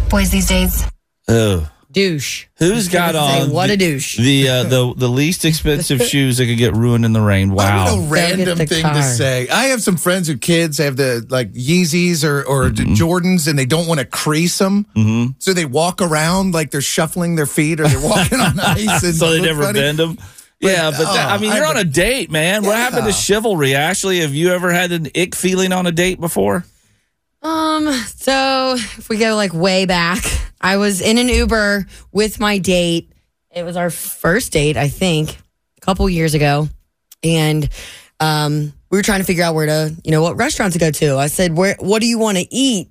Boys 0.10 0.32
these 0.32 0.48
days. 0.48 0.84
Oh. 1.28 1.70
Douche. 1.90 2.46
Who's 2.58 2.90
got 2.90 3.14
Say, 3.16 3.42
on 3.44 3.52
what 3.52 3.68
the, 3.68 3.74
a 3.74 3.78
douche. 3.78 4.18
the 4.18 4.50
uh, 4.50 4.64
the 4.64 4.94
the 4.96 5.08
least 5.08 5.46
expensive 5.46 6.02
shoes 6.12 6.38
that 6.38 6.46
could 6.46 6.58
get 6.58 6.76
ruined 6.76 7.06
in 7.06 7.14
the 7.14 7.22
rain? 7.22 7.50
Wow. 7.52 7.86
What 7.96 7.98
a 7.98 8.10
random 8.10 8.58
thing 8.68 8.82
car. 8.84 8.94
to 8.94 9.02
say. 9.02 9.48
I 9.48 9.66
have 9.68 9.82
some 9.82 9.96
friends 9.98 10.28
who 10.28 10.38
kids 10.38 10.78
have 10.80 10.98
the 10.98 11.26
like 11.30 11.54
Yeezys 11.54 12.24
or, 12.24 12.44
or 12.44 12.66
Mm-hmm. 12.70 12.94
Jordans 12.94 13.48
and 13.48 13.58
they 13.58 13.66
don't 13.66 13.88
want 13.88 14.00
to 14.02 14.06
crease 14.06 14.58
them. 14.58 14.86
Mm-hmm. 14.96 15.32
So 15.40 15.54
they 15.54 15.66
walk 15.66 16.02
around 16.02 16.54
like 16.54 16.72
they're 16.72 16.82
shuffling 16.82 17.36
their 17.36 17.46
feet 17.48 17.80
or 17.80 17.88
they're 17.88 18.02
walking 18.08 18.42
on 18.42 18.60
ice. 18.60 19.04
And 19.04 19.16
So 19.16 19.32
they 19.32 19.42
never 19.42 19.64
funny. 19.64 19.80
bend 19.80 19.98
them. 19.98 20.18
Yeah, 20.60 20.90
but 20.92 20.98
that, 21.14 21.30
oh, 21.30 21.34
I 21.36 21.38
mean, 21.38 21.56
you're 21.56 21.66
I- 21.66 21.70
on 21.70 21.78
a 21.78 21.84
date, 21.84 22.32
man. 22.32 22.64
What 22.66 22.76
happened 22.78 23.06
to 23.06 23.12
chivalry? 23.14 23.76
Ashley, 23.76 24.22
have 24.22 24.34
you 24.34 24.52
ever 24.52 24.72
had 24.72 24.92
an 24.92 25.08
ick 25.16 25.36
feeling 25.36 25.72
on 25.72 25.86
a 25.86 25.92
date 25.92 26.20
before? 26.20 26.66
Um, 27.44 27.88
so 28.16 28.74
if 28.78 29.08
we 29.10 29.18
go 29.18 29.36
like 29.36 29.54
way 29.54 29.86
back, 29.86 30.24
I 30.60 30.78
was 30.78 31.02
in 31.02 31.18
an 31.20 31.30
Uber 31.30 31.86
with 32.12 32.40
my 32.40 32.58
date. 32.58 33.12
It 33.56 33.64
was 33.64 33.78
our 33.78 33.90
first 33.92 34.52
date, 34.52 34.78
I 34.78 34.88
think, 34.88 35.30
a 35.78 35.82
couple 35.82 36.10
years 36.10 36.34
ago. 36.34 36.68
And 37.24 37.70
um, 38.20 38.74
we 38.90 38.98
were 38.98 39.04
trying 39.04 39.20
to 39.20 39.26
figure 39.26 39.44
out 39.44 39.54
where 39.54 39.68
to, 39.68 39.96
you 40.04 40.12
know, 40.12 40.22
what 40.24 40.36
restaurant 40.38 40.74
to 40.74 40.80
go 40.80 40.90
to. 40.92 41.18
I 41.18 41.28
said, 41.28 41.56
Where 41.56 41.76
what 41.80 42.02
do 42.02 42.08
you 42.08 42.18
want 42.18 42.38
to 42.40 42.48
eat? 42.54 42.90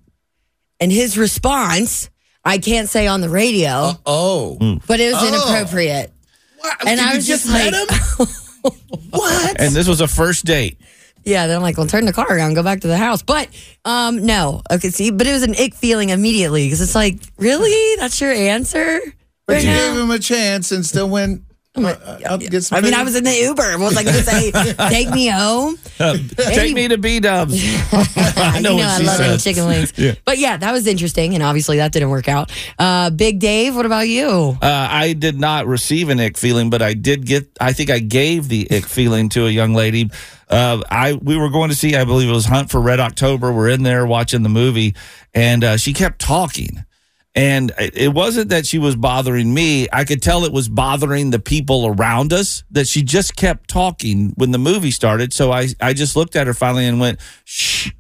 And 0.81 0.93
his 0.93 1.19
response, 1.19 2.11
I 2.45 2.59
can't 2.59 2.89
say 2.89 3.07
on 3.09 3.21
the 3.21 3.29
radio, 3.29 3.93
Oh. 4.07 4.79
but 4.87 5.01
it 5.01 5.13
was 5.13 5.23
Oh. 5.23 5.29
inappropriate. 5.29 6.13
What? 6.59 6.87
And 6.89 6.99
Did 6.99 7.07
I 7.07 7.11
you 7.13 7.17
was 7.17 7.27
just 7.27 7.47
met 7.49 7.73
like- 7.73 7.91
him? 8.19 8.27
what? 9.11 9.61
And 9.61 9.75
this 9.75 9.87
was 9.89 10.01
a 10.01 10.09
first 10.09 10.45
date. 10.45 10.79
Yeah, 11.25 11.49
then 11.49 11.57
I'm 11.57 11.63
like, 11.63 11.77
well, 11.77 11.87
turn 11.89 12.05
the 12.05 12.13
car 12.13 12.27
around, 12.31 12.55
go 12.55 12.63
back 12.63 12.83
to 12.83 12.87
the 12.87 12.97
house. 12.97 13.21
But 13.23 13.49
um, 13.85 14.25
no, 14.27 14.63
okay, 14.71 14.91
see, 14.91 15.11
but 15.11 15.27
it 15.27 15.33
was 15.33 15.43
an 15.43 15.57
ick 15.61 15.75
feeling 15.75 16.11
immediately 16.11 16.67
because 16.67 16.81
it's 16.81 16.95
like, 16.95 17.19
really, 17.37 17.97
that's 17.97 18.21
your 18.21 18.31
answer? 18.31 19.01
But 19.47 19.55
right 19.55 19.63
you 19.65 19.71
now? 19.71 19.93
gave 19.93 20.01
him 20.03 20.11
a 20.13 20.19
chance 20.21 20.71
and 20.71 20.87
still 20.87 21.09
went. 21.09 21.43
Uh, 21.77 22.19
I'll 22.29 22.39
get 22.39 22.63
some 22.65 22.79
I 22.79 22.81
mean. 22.81 22.95
I 22.95 23.03
was 23.03 23.15
in 23.17 23.25
the 23.25 23.35
Uber. 23.35 23.79
Was 23.79 23.97
I 23.97 24.03
going 24.05 24.17
to 24.17 24.23
say, 24.23 24.51
take 24.89 25.11
me 25.11 25.27
home? 25.29 25.77
Take 25.99 26.75
me 26.75 26.89
to 26.89 26.99
B 26.99 27.21
Dubs. 27.21 27.55
I 27.93 28.61
know 28.61 28.71
you 28.73 28.77
what 28.77 28.83
know 28.83 28.89
I 28.89 28.99
she 28.99 29.05
love 29.05 29.21
eating 29.21 29.31
says. 29.33 29.45
chicken 29.45 29.67
wings. 29.67 29.93
Yeah. 29.97 30.15
But 30.25 30.39
yeah, 30.39 30.57
that 30.57 30.73
was 30.73 30.87
interesting, 30.87 31.35
and 31.35 31.43
obviously 31.43 31.77
that 31.79 31.93
didn't 31.93 32.11
work 32.11 32.29
out. 32.29 32.51
Uh, 32.79 33.11
Big 33.11 33.39
Dave, 33.39 33.75
what 33.77 33.87
about 33.87 34.09
you? 34.09 34.57
Uh, 34.63 34.89
I 34.91 35.13
did 35.13 35.39
not 35.39 35.67
receive 35.67 36.09
an 36.09 36.21
ick 36.21 36.37
feeling, 36.37 36.71
but 36.71 36.83
I 36.83 36.95
did 36.95 37.27
get. 37.27 37.49
I 37.61 37.73
think 37.73 37.91
I 37.91 37.99
gave 37.99 38.49
the 38.49 38.67
ick 38.71 38.87
feeling 38.87 39.29
to 39.31 39.47
a 39.47 39.51
young 39.51 39.75
lady. 39.75 40.11
Uh, 40.49 40.83
I 40.91 41.15
we 41.15 41.37
were 41.37 41.51
going 41.51 41.71
to 41.71 41.77
see. 41.77 41.97
I 41.97 42.05
believe 42.05 42.29
it 42.29 42.33
was 42.33 42.47
Hunt 42.47 42.71
for 42.71 42.81
Red 42.81 43.01
October. 43.01 43.53
We're 43.53 43.69
in 43.71 43.83
there 43.83 44.07
watching 44.07 44.43
the 44.43 44.49
movie, 44.49 44.95
and 45.35 45.65
uh, 45.65 45.77
she 45.77 45.93
kept 45.93 46.21
talking. 46.21 46.85
And 47.37 47.71
it 47.79 47.97
it 47.97 48.09
wasn't 48.15 48.49
that 48.49 48.65
she 48.67 48.79
was 48.79 48.97
bothering 48.97 49.53
me. 49.53 49.87
I 49.93 50.05
could 50.05 50.23
tell 50.23 50.45
it 50.47 50.53
was 50.53 50.69
bothering 50.71 51.31
the 51.31 51.39
people 51.39 51.87
around 51.87 52.33
us 52.33 52.65
that 52.71 52.89
she 52.89 53.03
just 53.03 53.37
kept 53.37 53.69
talking 53.69 54.33
when 54.37 54.53
the 54.53 54.59
movie 54.59 54.91
started. 54.91 55.33
So 55.35 55.53
I, 55.53 55.69
I 55.81 55.93
just 55.93 56.17
looked 56.17 56.35
at 56.35 56.47
her 56.47 56.55
finally 56.55 56.87
and 56.87 56.99
went, 56.99 57.21
shh. 57.45 57.91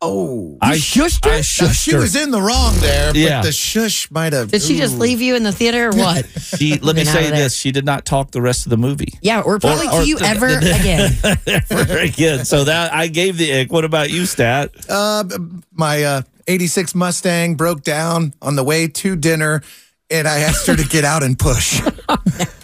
Oh. 0.00 0.56
I 0.60 0.76
shushed 0.76 1.24
her? 1.24 1.30
I 1.32 1.36
Now, 1.36 1.40
shushed 1.42 1.82
she 1.84 1.90
her. 1.92 1.98
was 1.98 2.14
in 2.14 2.30
the 2.30 2.40
wrong 2.40 2.72
there, 2.78 3.08
but 3.12 3.16
Yeah. 3.16 3.42
the 3.42 3.50
shush 3.50 4.08
might 4.12 4.32
have. 4.32 4.48
Did 4.52 4.62
she 4.62 4.76
just 4.76 4.96
leave 4.96 5.20
you 5.20 5.34
in 5.34 5.42
the 5.42 5.50
theater 5.50 5.88
or 5.88 5.92
what? 5.92 6.24
She, 6.58 6.78
let 6.78 6.94
me 6.96 7.04
say 7.04 7.30
this: 7.30 7.54
she 7.54 7.70
did 7.72 7.84
not 7.84 8.04
talk 8.04 8.30
the 8.30 8.40
rest 8.40 8.64
of 8.66 8.70
the 8.70 8.76
movie. 8.76 9.12
yeah, 9.22 9.40
or 9.40 9.58
probably 9.60 9.86
Or- 9.88 9.94
or- 10.00 10.02
you 10.02 10.18
ever 10.22 10.46
again. 10.46 11.10
Very 11.68 12.10
good. 12.10 12.46
So 12.46 12.64
that 12.64 12.92
I 12.92 13.06
gave 13.08 13.36
the 13.38 13.52
ick. 13.60 13.70
What 13.72 13.84
about 13.84 14.10
you, 14.10 14.24
Stat? 14.26 14.70
Uh, 14.88 15.24
my 15.72 16.02
uh, 16.04 16.22
86 16.48 16.94
Mustang 16.94 17.54
broke 17.54 17.82
down 17.82 18.32
on 18.40 18.56
the 18.56 18.64
way 18.64 18.88
to 18.88 19.14
dinner, 19.16 19.62
and 20.10 20.26
I 20.26 20.40
asked 20.40 20.66
her 20.66 20.74
to 20.74 20.84
get 20.88 21.04
out 21.04 21.22
and 21.22 21.38
push. 21.38 21.80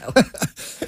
Oh, 0.06 0.12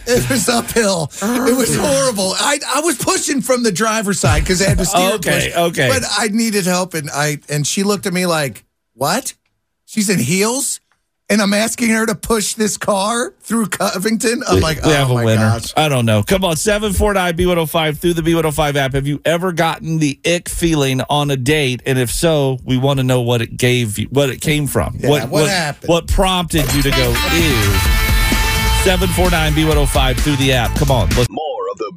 it 0.07 0.29
was 0.29 0.47
uphill. 0.47 1.05
It 1.23 1.57
was 1.57 1.75
oh. 1.75 1.81
horrible. 1.81 2.35
I, 2.38 2.59
I 2.75 2.81
was 2.81 2.99
pushing 2.99 3.41
from 3.41 3.62
the 3.62 3.73
driver's 3.73 4.21
side 4.21 4.41
because 4.43 4.61
I 4.61 4.69
had 4.69 4.79
to 4.79 4.85
steer 4.85 5.15
Okay, 5.15 5.50
push. 5.53 5.57
okay. 5.57 5.88
But 5.88 6.03
I 6.19 6.29
needed 6.29 6.67
help, 6.67 6.93
and 6.93 7.09
I 7.11 7.38
and 7.49 7.67
she 7.67 7.83
looked 7.83 8.05
at 8.05 8.12
me 8.12 8.26
like, 8.26 8.65
"What? 8.93 9.33
She's 9.87 10.11
in 10.11 10.19
heels." 10.19 10.81
And 11.28 11.42
I'm 11.42 11.52
asking 11.52 11.88
her 11.88 12.06
to 12.06 12.14
push 12.14 12.54
this 12.54 12.76
car 12.76 13.35
through 13.40 13.66
Covington. 13.66 14.42
I'm 14.49 14.61
like, 14.61 14.76
we 14.85 14.92
oh 14.92 14.95
have 14.95 15.11
a 15.11 15.14
winner. 15.14 15.40
gosh. 15.40 15.73
I 15.76 15.88
don't 15.88 16.06
know. 16.06 16.23
Come 16.23 16.45
on, 16.45 16.54
749 16.56 17.37
B105 17.37 17.99
through 17.99 18.14
the 18.14 18.23
B105 18.23 18.76
app. 18.76 18.92
Have 18.92 19.09
you 19.09 19.21
ever 19.25 19.50
gotten 19.50 19.99
the 19.99 20.21
ick 20.25 20.49
feeling 20.49 21.00
on 21.11 21.33
a 21.33 21.37
date? 21.37 21.83
And 21.85 21.99
if 21.99 22.12
so, 22.12 22.59
we 22.64 22.76
want 22.76 23.00
to 23.00 23.02
know 23.02 23.23
what 23.23 23.42
it 23.42 23.56
gave 23.56 23.99
you, 23.99 24.06
what 24.11 24.30
it 24.30 24.40
came 24.40 24.68
from. 24.68 24.99
Yeah, 25.00 25.26
what 25.26 25.49
happened? 25.49 25.88
What 25.88 26.06
prompted 26.06 26.73
you 26.73 26.83
to 26.83 26.90
go, 26.90 27.09
ew? 27.09 27.76
749 28.85 29.52
B105 29.54 30.21
through 30.21 30.37
the 30.37 30.52
app. 30.52 30.76
Come 30.78 30.92
on. 30.92 31.09
Let's 31.09 31.28
More 31.28 31.28
of 31.28 31.28
the 31.28 31.46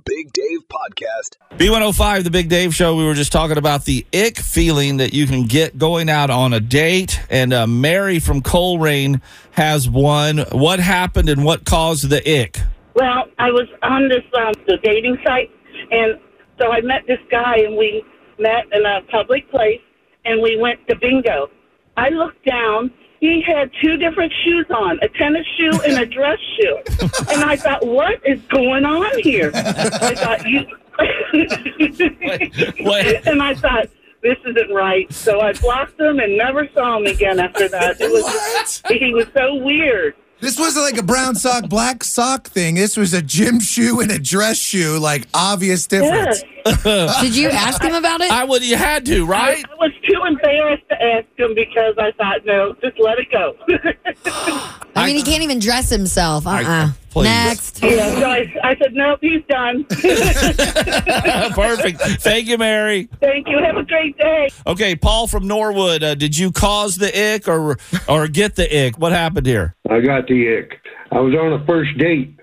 Big 0.09 0.33
Dave 0.33 0.67
Podcast 0.67 1.37
B105, 1.59 2.23
the 2.23 2.31
Big 2.31 2.49
Dave 2.49 2.73
Show. 2.73 2.95
We 2.95 3.05
were 3.05 3.13
just 3.13 3.31
talking 3.31 3.59
about 3.59 3.85
the 3.85 4.07
ick 4.11 4.39
feeling 4.39 4.97
that 4.97 5.13
you 5.13 5.27
can 5.27 5.43
get 5.43 5.77
going 5.77 6.09
out 6.09 6.31
on 6.31 6.51
a 6.51 6.59
date. 6.59 7.21
And 7.29 7.53
uh, 7.53 7.67
Mary 7.67 8.17
from 8.17 8.41
Colerain 8.41 9.21
has 9.51 9.87
one. 9.87 10.39
What 10.51 10.79
happened 10.79 11.29
and 11.29 11.45
what 11.45 11.63
caused 11.63 12.09
the 12.09 12.27
ick? 12.27 12.57
Well, 12.95 13.25
I 13.37 13.51
was 13.51 13.67
on 13.83 14.09
this 14.09 14.23
um, 14.35 14.53
the 14.65 14.77
dating 14.83 15.19
site, 15.23 15.51
and 15.91 16.19
so 16.59 16.71
I 16.71 16.81
met 16.81 17.03
this 17.05 17.19
guy, 17.29 17.57
and 17.57 17.77
we 17.77 18.03
met 18.39 18.65
in 18.71 18.83
a 18.83 19.01
public 19.11 19.47
place, 19.51 19.81
and 20.25 20.41
we 20.41 20.57
went 20.57 20.79
to 20.87 20.95
bingo. 20.95 21.51
I 21.97 22.09
looked 22.09 22.43
down. 22.45 22.91
He 23.19 23.41
had 23.45 23.69
two 23.81 23.97
different 23.97 24.31
shoes 24.43 24.65
on, 24.69 24.97
a 25.01 25.09
tennis 25.09 25.45
shoe 25.57 25.71
and 25.85 25.99
a 25.99 26.05
dress 26.05 26.39
shoe. 26.57 26.77
And 27.31 27.43
I 27.43 27.55
thought, 27.57 27.85
what 27.85 28.21
is 28.25 28.39
going 28.49 28.85
on 28.85 29.11
here? 29.19 29.51
I 29.53 30.15
thought, 30.15 30.47
you. 30.47 30.65
What? 32.83 33.27
and 33.27 33.41
I 33.41 33.53
thought, 33.55 33.87
this 34.21 34.37
isn't 34.45 34.73
right. 34.73 35.11
So 35.13 35.39
I 35.41 35.53
blocked 35.53 35.99
him 35.99 36.19
and 36.19 36.37
never 36.37 36.67
saw 36.73 36.97
him 36.97 37.05
again 37.05 37.39
after 37.39 37.67
that. 37.69 37.99
It 38.01 38.11
was 38.11 38.23
What? 38.23 38.81
he 38.97 39.13
was 39.13 39.27
so 39.33 39.55
weird. 39.55 40.15
This 40.41 40.57
wasn't 40.57 40.85
like 40.85 40.97
a 40.97 41.03
brown 41.05 41.35
sock, 41.35 41.67
black 41.69 42.03
sock 42.03 42.47
thing. 42.47 42.75
This 42.75 42.95
was 42.95 43.13
a 43.13 43.21
gym 43.21 43.59
shoe 43.59 43.99
and 43.99 44.09
a 44.11 44.19
dress 44.19 44.57
shoe, 44.57 44.97
like 44.97 45.27
obvious 45.33 45.85
difference. 45.85 46.41
Yes. 46.41 46.58
Did 47.21 47.35
you 47.35 47.49
ask 47.49 47.81
him 47.81 47.95
about 47.95 48.21
it? 48.21 48.31
I 48.31 48.43
would. 48.43 48.63
You 48.63 48.75
had 48.75 49.05
to, 49.07 49.25
right? 49.25 49.63
I 49.69 49.75
was 49.75 49.91
too 50.07 50.21
embarrassed 50.27 50.87
to 50.89 51.01
ask 51.01 51.27
him 51.37 51.55
because 51.55 51.95
I 51.97 52.11
thought, 52.13 52.45
no, 52.45 52.73
just 52.81 52.99
let 52.99 53.17
it 53.19 53.31
go. 53.31 53.55
I 54.95 55.05
mean, 55.05 55.15
he 55.15 55.23
can't 55.23 55.43
even 55.43 55.59
dress 55.59 55.89
himself. 55.89 56.45
Uh 56.45 56.61
uh 56.65 56.89
please. 57.09 57.23
Next. 57.23 57.83
yeah, 57.83 58.19
so 58.19 58.25
I, 58.25 58.53
I 58.63 58.75
said, 58.77 58.93
no, 58.93 59.17
he's 59.21 59.43
done. 59.49 59.83
Perfect. 61.53 62.01
Thank 62.21 62.47
you, 62.47 62.57
Mary. 62.57 63.09
Thank 63.19 63.47
you. 63.47 63.59
Have 63.63 63.77
a 63.77 63.83
great 63.83 64.17
day. 64.17 64.49
Okay, 64.67 64.95
Paul 64.95 65.27
from 65.27 65.47
Norwood. 65.47 66.03
Uh, 66.03 66.15
did 66.15 66.37
you 66.37 66.51
cause 66.51 66.97
the 66.97 67.35
ick 67.35 67.47
or 67.47 67.77
or 68.07 68.27
get 68.27 68.55
the 68.55 68.85
ick? 68.87 68.97
What 68.97 69.11
happened 69.11 69.45
here? 69.45 69.75
I 69.89 69.99
got 70.01 70.27
the 70.27 70.57
ick. 70.57 70.79
I 71.11 71.19
was 71.19 71.33
on 71.33 71.53
a 71.53 71.65
first 71.65 71.97
date, 71.97 72.39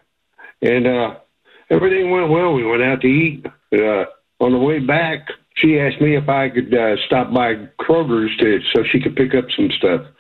and 0.63 0.87
uh, 0.87 1.17
everything 1.71 2.11
went 2.11 2.31
well. 2.31 2.55
We 2.55 2.65
went 2.65 2.83
out 2.83 3.01
to 3.03 3.07
eat. 3.07 3.47
Uh, 3.77 4.05
on 4.41 4.53
the 4.53 4.59
way 4.59 4.79
back, 4.79 5.29
she 5.57 5.79
asked 5.79 6.01
me 6.01 6.17
if 6.17 6.29
I 6.29 6.51
could 6.51 6.73
uh, 6.75 6.97
stop 7.07 7.33
by 7.33 7.55
Kroger's 7.81 8.37
to 8.39 8.61
so 8.75 8.83
she 8.91 9.01
could 9.01 9.17
pick 9.17 9.35
up 9.35 9.47
some 9.57 9.71
stuff. 9.79 10.03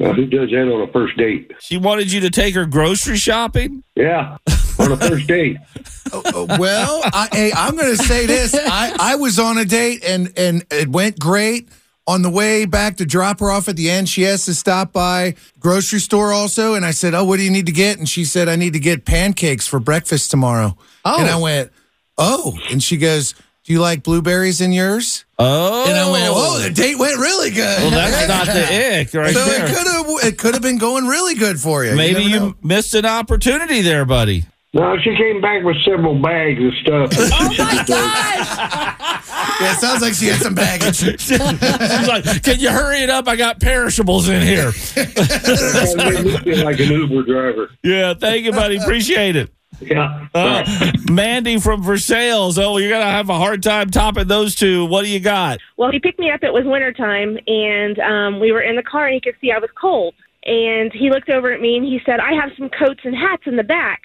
Uh, 0.00 0.12
who 0.12 0.26
does 0.26 0.50
that 0.50 0.70
on 0.70 0.88
a 0.88 0.92
first 0.92 1.16
date? 1.16 1.50
She 1.60 1.76
wanted 1.76 2.12
you 2.12 2.20
to 2.20 2.30
take 2.30 2.54
her 2.54 2.66
grocery 2.66 3.16
shopping. 3.16 3.82
Yeah, 3.96 4.36
on 4.78 4.92
a 4.92 4.96
first 4.96 5.26
date. 5.26 5.56
Well, 6.12 7.00
I, 7.04 7.28
hey, 7.32 7.52
I'm 7.52 7.74
going 7.76 7.96
to 7.96 8.02
say 8.02 8.26
this. 8.26 8.54
I, 8.54 8.94
I 8.98 9.16
was 9.16 9.40
on 9.40 9.58
a 9.58 9.64
date 9.64 10.04
and, 10.04 10.32
and 10.36 10.64
it 10.70 10.88
went 10.88 11.18
great. 11.18 11.68
On 12.06 12.22
the 12.22 12.30
way 12.30 12.64
back 12.64 12.98
to 12.98 13.04
drop 13.06 13.40
her 13.40 13.50
off 13.50 13.68
at 13.68 13.74
the 13.74 13.90
end, 13.90 14.08
she 14.08 14.22
has 14.22 14.44
to 14.44 14.54
stop 14.54 14.92
by 14.92 15.34
grocery 15.58 15.98
store 15.98 16.32
also. 16.32 16.74
And 16.74 16.84
I 16.86 16.92
said, 16.92 17.14
Oh, 17.14 17.24
what 17.24 17.38
do 17.38 17.42
you 17.42 17.50
need 17.50 17.66
to 17.66 17.72
get? 17.72 17.98
And 17.98 18.08
she 18.08 18.24
said, 18.24 18.48
I 18.48 18.54
need 18.54 18.74
to 18.74 18.78
get 18.78 19.04
pancakes 19.04 19.66
for 19.66 19.80
breakfast 19.80 20.30
tomorrow. 20.30 20.76
Oh. 21.04 21.20
And 21.20 21.28
I 21.28 21.36
went, 21.36 21.72
Oh. 22.18 22.58
And 22.70 22.82
she 22.82 22.96
goes, 22.96 23.34
Do 23.64 23.72
you 23.72 23.80
like 23.80 24.02
blueberries 24.02 24.60
in 24.60 24.72
yours? 24.72 25.24
Oh, 25.38 25.84
And 25.88 25.96
I 25.98 26.10
went, 26.10 26.24
Oh, 26.28 26.58
the 26.62 26.70
date 26.70 26.98
went 26.98 27.18
really 27.18 27.50
good. 27.50 27.78
well, 27.80 27.90
that's 27.90 28.28
not 28.46 28.46
the 28.46 28.62
ick 29.00 29.12
right 29.14 29.34
so 29.34 29.44
there. 29.44 29.66
it 29.66 29.74
could 29.76 29.86
have 29.86 30.06
it 30.32 30.38
could 30.38 30.54
have 30.54 30.62
been 30.62 30.78
going 30.78 31.06
really 31.06 31.34
good 31.34 31.58
for 31.60 31.84
you. 31.84 31.94
Maybe 31.94 32.28
never 32.30 32.46
you 32.46 32.56
missed 32.62 32.94
an 32.94 33.04
opportunity 33.06 33.82
there, 33.82 34.04
buddy. 34.04 34.44
No, 34.72 34.98
she 34.98 35.16
came 35.16 35.40
back 35.40 35.62
with 35.64 35.76
several 35.84 36.20
bags 36.20 36.62
of 36.62 36.72
stuff. 36.82 37.10
Oh 37.38 37.54
my 37.58 37.84
gosh! 37.86 39.60
Yeah, 39.60 39.72
it 39.72 39.78
sounds 39.78 40.02
like 40.02 40.12
she 40.12 40.26
had 40.26 40.40
some 40.42 40.54
baggage. 40.54 40.96
She's 40.96 41.38
like, 41.40 42.42
"Can 42.42 42.60
you 42.60 42.68
hurry 42.70 42.98
it 43.00 43.08
up? 43.08 43.26
I 43.26 43.36
got 43.36 43.58
perishables 43.60 44.28
in 44.28 44.42
here." 44.42 44.72
Made 44.96 46.24
me 46.24 46.36
feel 46.38 46.64
like 46.64 46.78
an 46.80 46.90
Uber 46.92 47.22
driver. 47.22 47.70
Yeah, 47.82 48.12
thank 48.14 48.44
you, 48.44 48.52
buddy. 48.52 48.76
Appreciate 48.76 49.36
it. 49.36 49.50
Yeah. 49.80 50.28
Uh, 50.34 50.64
Mandy 51.10 51.58
from 51.58 51.82
Versailles. 51.82 52.58
Oh, 52.58 52.78
you're 52.78 52.90
gonna 52.90 53.04
have 53.10 53.28
a 53.30 53.38
hard 53.38 53.62
time 53.62 53.90
topping 53.90 54.28
those 54.28 54.54
two. 54.54 54.86
What 54.86 55.02
do 55.04 55.08
you 55.08 55.20
got? 55.20 55.58
Well, 55.76 55.90
he 55.90 55.98
picked 55.98 56.18
me 56.18 56.30
up. 56.30 56.42
It 56.42 56.52
was 56.52 56.64
wintertime, 56.64 57.38
and 57.46 57.98
um, 57.98 58.40
we 58.40 58.52
were 58.52 58.62
in 58.62 58.76
the 58.76 58.82
car, 58.82 59.06
and 59.06 59.14
he 59.14 59.20
could 59.20 59.36
see 59.40 59.52
I 59.52 59.58
was 59.58 59.70
cold. 59.80 60.14
And 60.44 60.92
he 60.92 61.10
looked 61.10 61.28
over 61.28 61.52
at 61.52 61.60
me 61.60 61.76
and 61.76 61.84
he 61.84 62.00
said, 62.06 62.20
"I 62.20 62.32
have 62.34 62.50
some 62.56 62.68
coats 62.68 63.00
and 63.04 63.14
hats 63.16 63.42
in 63.46 63.56
the 63.56 63.64
back. 63.64 64.02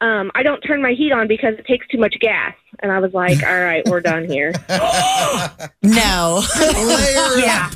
Um, 0.00 0.30
I 0.34 0.42
don't 0.42 0.60
turn 0.62 0.80
my 0.82 0.92
heat 0.92 1.12
on 1.12 1.28
because 1.28 1.54
it 1.58 1.66
takes 1.66 1.86
too 1.88 1.98
much 1.98 2.14
gas." 2.20 2.54
And 2.82 2.90
I 2.90 2.98
was 3.00 3.12
like, 3.12 3.42
"All 3.42 3.60
right, 3.60 3.86
we're 3.86 4.00
done 4.00 4.24
here." 4.26 4.52
No. 5.82 6.42
Layer 6.58 7.38
yeah. 7.38 7.70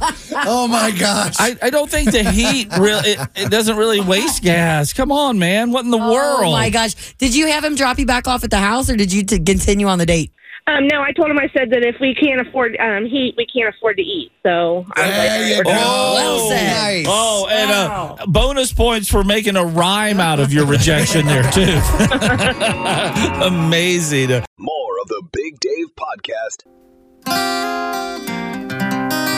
Oh 0.47 0.69
my 0.69 0.91
gosh. 0.91 1.35
I, 1.39 1.57
I 1.63 1.71
don't 1.71 1.91
think 1.91 2.13
the 2.13 2.23
heat 2.23 2.69
really 2.79 3.11
it, 3.11 3.29
it 3.35 3.51
doesn't 3.51 3.77
really 3.77 4.01
waste 4.01 4.43
gas. 4.43 4.93
Come 4.93 5.11
on, 5.11 5.39
man. 5.39 5.73
What 5.73 5.85
in 5.85 5.91
the 5.91 5.99
world? 5.99 6.45
Oh 6.45 6.53
my 6.53 6.71
gosh! 6.71 7.15
Did 7.15 7.35
you 7.35 7.47
have 7.49 7.65
him 7.65 7.75
drop 7.77 7.99
you 7.99 8.07
back 8.07 8.29
off 8.29 8.45
at 8.45 8.51
the 8.51 8.59
house, 8.59 8.91
or 8.91 8.97
did 8.97 9.13
you 9.13 9.25
t- 9.25 9.41
continue 9.41 9.87
on 9.87 9.99
the 9.99 10.07
date? 10.07 10.33
Um, 10.67 10.87
no, 10.91 11.03
I 11.03 11.13
told 11.13 11.31
him 11.31 11.39
I 11.39 11.49
said 11.55 11.69
that 11.73 11.85
if 11.85 11.97
we 12.01 12.15
can't 12.15 12.41
afford 12.41 12.75
um, 12.81 13.05
heat, 13.05 13.35
we 13.37 13.45
can't 13.47 13.69
afford 13.75 13.99
to 13.99 14.03
eat. 14.03 14.33
So 14.43 14.87
I 14.97 15.03
was 15.07 15.11
like, 15.11 15.29
There 15.29 15.31
"All 15.31 15.41
right, 15.43 15.49
you 15.49 15.57
go. 15.63 15.71
done." 15.71 16.15
Well 16.15 16.49
said. 16.49 16.73
Nice. 16.73 17.07
Oh, 17.07 17.47
and 17.51 17.71
Wow. 17.71 18.17
uh, 18.19 18.27
bonus 18.27 18.73
points 18.73 19.11
for 19.11 19.23
making 19.25 19.57
a 19.57 19.65
rhyme 19.65 20.21
out 20.21 20.41
of 20.41 20.55
your 20.55 20.65
rejection 20.65 21.27
there 21.27 21.43
too. 21.53 21.61
Amazing. 23.45 24.31
More 24.59 24.99
of 25.03 25.09
the 25.09 25.23
Big 25.33 25.61
Dave 25.61 25.89
Podcast. 25.97 26.65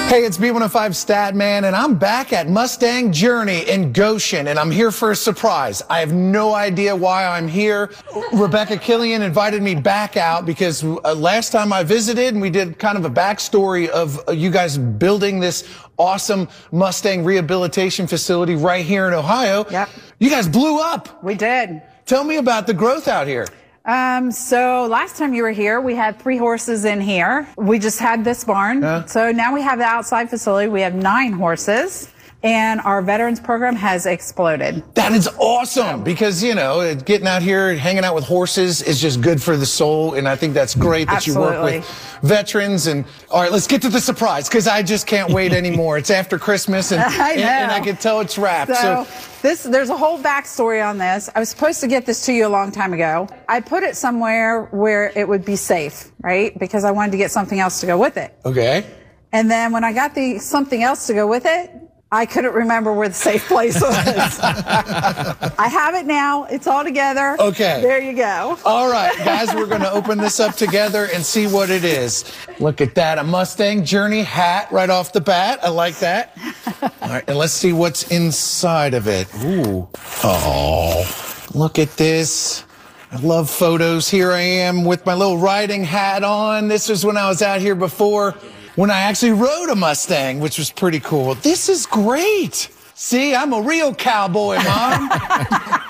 Hey, 0.08 0.24
it's 0.24 0.38
B105 0.38 0.94
Stat 0.94 1.34
Man, 1.34 1.64
and 1.64 1.74
I'm 1.74 1.96
back 1.96 2.32
at 2.32 2.48
Mustang 2.48 3.10
Journey 3.10 3.68
in 3.68 3.92
Goshen, 3.92 4.46
and 4.46 4.56
I'm 4.56 4.70
here 4.70 4.92
for 4.92 5.10
a 5.10 5.16
surprise. 5.16 5.82
I 5.90 5.98
have 5.98 6.12
no 6.12 6.54
idea 6.54 6.94
why 6.94 7.26
I'm 7.26 7.48
here. 7.48 7.90
Rebecca 8.32 8.76
Killian 8.76 9.20
invited 9.20 9.62
me 9.62 9.74
back 9.74 10.16
out 10.16 10.46
because 10.46 10.84
uh, 10.84 11.12
last 11.16 11.50
time 11.50 11.72
I 11.72 11.82
visited, 11.82 12.34
and 12.34 12.40
we 12.40 12.50
did 12.50 12.78
kind 12.78 12.96
of 12.96 13.04
a 13.04 13.10
backstory 13.10 13.88
of 13.88 14.26
uh, 14.28 14.32
you 14.32 14.48
guys 14.48 14.78
building 14.78 15.40
this 15.40 15.68
awesome 15.98 16.48
Mustang 16.70 17.24
rehabilitation 17.24 18.06
facility 18.06 18.54
right 18.54 18.86
here 18.86 19.08
in 19.08 19.12
Ohio. 19.12 19.66
Yep. 19.70 19.88
You 20.20 20.30
guys 20.30 20.46
blew 20.46 20.80
up. 20.80 21.22
We 21.24 21.34
did. 21.34 21.82
Tell 22.06 22.22
me 22.22 22.36
about 22.36 22.68
the 22.68 22.74
growth 22.74 23.08
out 23.08 23.26
here. 23.26 23.48
Um, 23.86 24.32
so 24.32 24.86
last 24.90 25.16
time 25.16 25.32
you 25.32 25.44
were 25.44 25.52
here, 25.52 25.80
we 25.80 25.94
had 25.94 26.18
three 26.18 26.36
horses 26.36 26.84
in 26.84 27.00
here. 27.00 27.48
We 27.56 27.78
just 27.78 28.00
had 28.00 28.24
this 28.24 28.42
barn. 28.42 28.82
Yeah. 28.82 29.04
So 29.04 29.30
now 29.30 29.54
we 29.54 29.62
have 29.62 29.78
the 29.78 29.84
outside 29.84 30.28
facility. 30.28 30.68
We 30.68 30.80
have 30.80 30.94
nine 30.94 31.32
horses 31.32 32.10
and 32.42 32.80
our 32.82 33.02
veterans 33.02 33.40
program 33.40 33.74
has 33.76 34.06
exploded. 34.06 34.82
That 34.94 35.12
is 35.12 35.28
awesome 35.38 36.04
because, 36.04 36.42
you 36.42 36.54
know, 36.54 36.94
getting 36.94 37.26
out 37.26 37.42
here, 37.42 37.74
hanging 37.76 38.04
out 38.04 38.14
with 38.14 38.24
horses 38.24 38.82
is 38.82 39.00
just 39.00 39.20
good 39.20 39.42
for 39.42 39.56
the 39.56 39.66
soul. 39.66 40.14
And 40.14 40.28
I 40.28 40.36
think 40.36 40.54
that's 40.54 40.74
great 40.74 41.08
that 41.08 41.26
you 41.26 41.38
work 41.38 41.62
with 41.64 41.84
veterans. 42.22 42.86
And 42.86 43.04
all 43.30 43.42
right, 43.42 43.50
let's 43.50 43.66
get 43.66 43.82
to 43.82 43.88
the 43.88 44.00
surprise 44.00 44.48
because 44.48 44.68
I 44.68 44.82
just 44.82 45.06
can't 45.06 45.32
wait 45.32 45.52
anymore. 45.62 45.98
It's 45.98 46.10
after 46.10 46.38
Christmas 46.38 46.92
and, 46.92 47.02
I 47.06 47.32
and, 47.32 47.40
and 47.42 47.72
I 47.72 47.80
can 47.80 47.96
tell 47.96 48.20
it's 48.20 48.38
wrapped. 48.38 48.74
So, 48.76 49.06
So, 49.06 49.32
this 49.42 49.62
there's 49.62 49.90
a 49.90 49.96
whole 49.96 50.18
backstory 50.18 50.84
on 50.88 50.98
this. 50.98 51.28
I 51.34 51.40
was 51.40 51.48
supposed 51.48 51.80
to 51.80 51.88
get 51.88 52.06
this 52.06 52.24
to 52.26 52.32
you 52.32 52.46
a 52.46 52.48
long 52.48 52.70
time 52.72 52.92
ago. 52.92 53.28
I 53.48 53.60
put 53.60 53.82
it 53.82 53.96
somewhere 53.96 54.64
where 54.72 55.12
it 55.16 55.26
would 55.28 55.44
be 55.44 55.56
safe, 55.56 56.10
right? 56.20 56.56
Because 56.58 56.84
I 56.84 56.90
wanted 56.90 57.12
to 57.12 57.18
get 57.18 57.30
something 57.30 57.60
else 57.60 57.80
to 57.80 57.86
go 57.86 57.98
with 57.98 58.16
it. 58.16 58.34
okay. 58.44 58.86
And 59.32 59.50
then 59.50 59.72
when 59.72 59.84
I 59.84 59.92
got 59.92 60.14
the 60.14 60.38
something 60.38 60.82
else 60.82 61.06
to 61.08 61.14
go 61.14 61.26
with 61.26 61.44
it, 61.44 61.70
I 62.12 62.24
couldn't 62.24 62.52
remember 62.52 62.92
where 62.92 63.08
the 63.08 63.14
safe 63.14 63.48
place 63.48 63.80
was. 63.80 63.92
I 64.40 65.68
have 65.68 65.96
it 65.96 66.06
now. 66.06 66.44
It's 66.44 66.68
all 66.68 66.84
together. 66.84 67.36
Okay. 67.40 67.82
There 67.82 68.00
you 68.00 68.14
go. 68.14 68.56
All 68.64 68.88
right, 68.88 69.16
guys, 69.18 69.52
we're 69.52 69.66
going 69.66 69.80
to 69.80 69.90
open 69.90 70.18
this 70.18 70.38
up 70.38 70.54
together 70.54 71.08
and 71.12 71.26
see 71.26 71.48
what 71.48 71.68
it 71.68 71.82
is. 71.82 72.32
Look 72.60 72.80
at 72.80 72.94
that. 72.94 73.18
A 73.18 73.24
Mustang 73.24 73.84
Journey 73.84 74.22
hat 74.22 74.70
right 74.70 74.88
off 74.88 75.12
the 75.12 75.20
bat. 75.20 75.58
I 75.64 75.68
like 75.70 75.96
that. 75.96 76.38
All 76.80 77.08
right, 77.08 77.24
and 77.26 77.36
let's 77.36 77.52
see 77.52 77.72
what's 77.72 78.08
inside 78.12 78.94
of 78.94 79.08
it. 79.08 79.26
Ooh. 79.42 79.88
Oh, 80.22 81.46
look 81.54 81.80
at 81.80 81.90
this. 81.96 82.64
I 83.10 83.16
love 83.16 83.50
photos. 83.50 84.08
Here 84.08 84.30
I 84.30 84.42
am 84.42 84.84
with 84.84 85.04
my 85.06 85.14
little 85.14 85.38
riding 85.38 85.82
hat 85.82 86.22
on. 86.22 86.68
This 86.68 86.88
was 86.88 87.04
when 87.04 87.16
I 87.16 87.28
was 87.28 87.42
out 87.42 87.60
here 87.60 87.74
before 87.74 88.36
when 88.76 88.90
I 88.90 89.00
actually 89.00 89.32
rode 89.32 89.70
a 89.70 89.74
Mustang, 89.74 90.40
which 90.40 90.58
was 90.58 90.70
pretty 90.70 91.00
cool. 91.00 91.34
This 91.34 91.68
is 91.68 91.86
great. 91.86 92.70
See, 92.94 93.34
I'm 93.34 93.52
a 93.52 93.60
real 93.60 93.94
cowboy, 93.94 94.56
Mom. 94.62 95.10